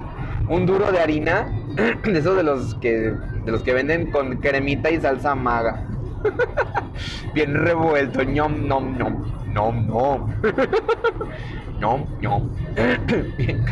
[0.50, 1.54] Un duro de harina.
[2.04, 3.14] De esos de los que.
[3.46, 5.86] De los que venden con cremita y salsa maga.
[7.34, 8.24] Bien revuelto.
[8.24, 9.24] ñom, nom, nom.
[9.54, 10.34] Nom, nom.
[11.80, 12.50] No, no.
[13.38, 13.66] Bien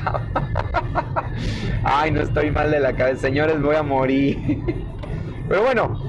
[1.84, 3.22] Ay, no estoy mal de la cabeza.
[3.22, 4.64] Señores, voy a morir.
[5.48, 6.00] Pero bueno,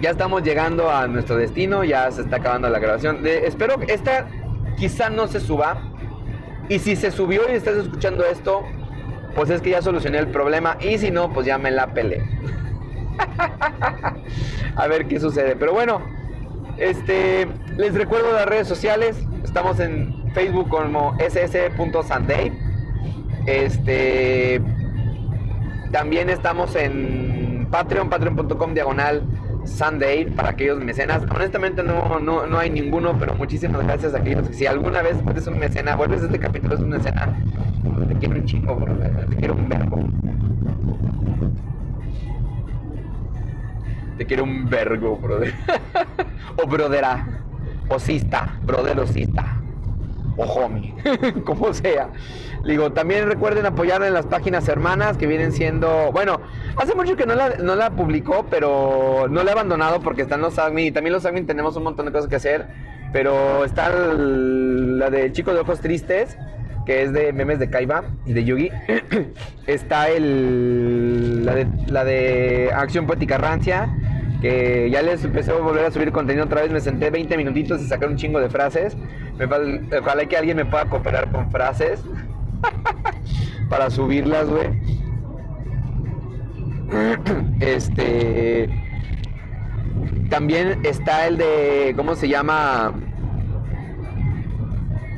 [0.00, 1.84] ya estamos llegando a nuestro destino.
[1.84, 3.26] Ya se está acabando la grabación.
[3.26, 4.28] espero que esta
[4.76, 5.80] quizá no se suba.
[6.68, 8.62] Y si se subió y estás escuchando esto,
[9.34, 10.76] pues es que ya solucioné el problema.
[10.80, 12.22] Y si no, pues ya me la pelé.
[14.76, 15.56] a ver qué sucede.
[15.56, 16.02] Pero bueno,
[16.76, 19.16] este, les recuerdo las redes sociales.
[19.42, 22.52] Estamos en Facebook como ss.sunday.
[23.46, 24.60] Este
[25.90, 29.22] también estamos en Patreon, patreon.com diagonal
[29.64, 31.22] Sunday para aquellos mecenas.
[31.34, 35.46] Honestamente no, no, hay ninguno, pero muchísimas gracias a aquellos que si alguna vez eres
[35.46, 37.36] un mecena, vuelves a este capítulo, es un mecena,
[38.08, 38.78] te quiero un chingo,
[39.30, 40.08] te quiero un verbo.
[44.18, 45.52] Te quiero un vergo, brother.
[46.62, 47.26] o brodera.
[47.88, 48.98] O cista, brother
[50.36, 50.94] o homie,
[51.44, 52.10] como sea.
[52.64, 56.40] Digo, también recuerden apoyar en las páginas hermanas que vienen siendo, bueno,
[56.76, 60.40] hace mucho que no la, no la publicó, pero no la he abandonado porque están
[60.40, 62.68] los admin y también los admin tenemos un montón de cosas que hacer,
[63.12, 66.36] pero está la de Chico de Ojos Tristes,
[66.86, 68.70] que es de memes de Kaiba y de Yugi.
[69.66, 73.88] está el la de, la de Acción Poética Rancia
[74.42, 77.80] que ya les empecé a volver a subir contenido otra vez, me senté 20 minutitos
[77.80, 78.96] y sacar un chingo de frases.
[79.38, 79.46] Me,
[79.96, 82.02] ojalá que alguien me pueda cooperar con frases
[83.70, 84.68] para subirlas, güey.
[87.60, 88.68] Este.
[90.28, 92.92] también está el de, ¿cómo se llama?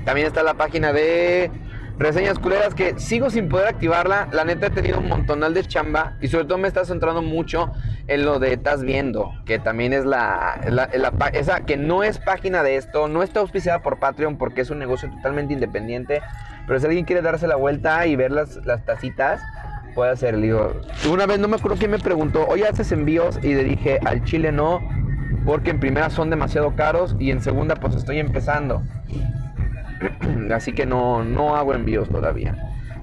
[0.05, 1.51] También está la página de
[1.99, 4.28] reseñas culeras que sigo sin poder activarla.
[4.32, 7.72] La neta he tenido un montonal de chamba y sobre todo me está centrando mucho
[8.07, 10.61] en lo de estás viendo, que también es la,
[11.32, 14.78] esa que no es página de esto, no está auspiciada por Patreon porque es un
[14.78, 16.22] negocio totalmente independiente.
[16.66, 19.42] Pero si alguien quiere darse la vuelta y ver las, las tacitas,
[19.95, 20.38] puede hacer.
[20.38, 20.80] Digo,
[21.11, 23.38] una vez no me acuerdo quién me preguntó, oye, ¿haces envíos?
[23.42, 24.80] Y le dije, al chile no,
[25.45, 28.82] porque en primera son demasiado caros y en segunda pues estoy empezando.
[30.55, 32.57] Así que no, no hago envíos todavía.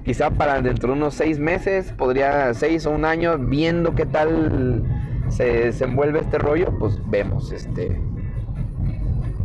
[0.04, 4.82] Quizá para dentro de unos seis meses, podría seis o un año, viendo qué tal
[5.28, 8.00] se desenvuelve este rollo, pues vemos, este,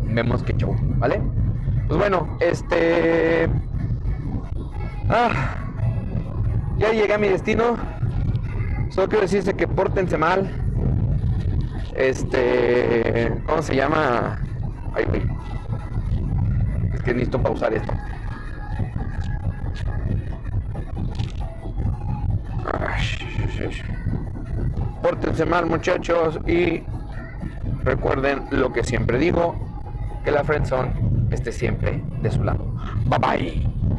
[0.06, 1.22] vemos qué show, ¿vale?
[1.88, 3.48] Pues bueno, este,
[5.10, 5.56] ah,
[6.78, 7.78] ya llegué a mi destino.
[8.90, 10.50] Solo quiero decirse que pórtense mal.
[11.96, 14.40] Este, ¿cómo se llama?
[14.94, 15.06] Ay,
[17.08, 17.94] que necesito pausar esto.
[25.02, 26.84] Pórtense mal muchachos y
[27.84, 29.56] recuerden lo que siempre digo,
[30.26, 30.92] que la friendzone
[31.32, 32.76] esté siempre de su lado.
[33.06, 33.88] Bye bye.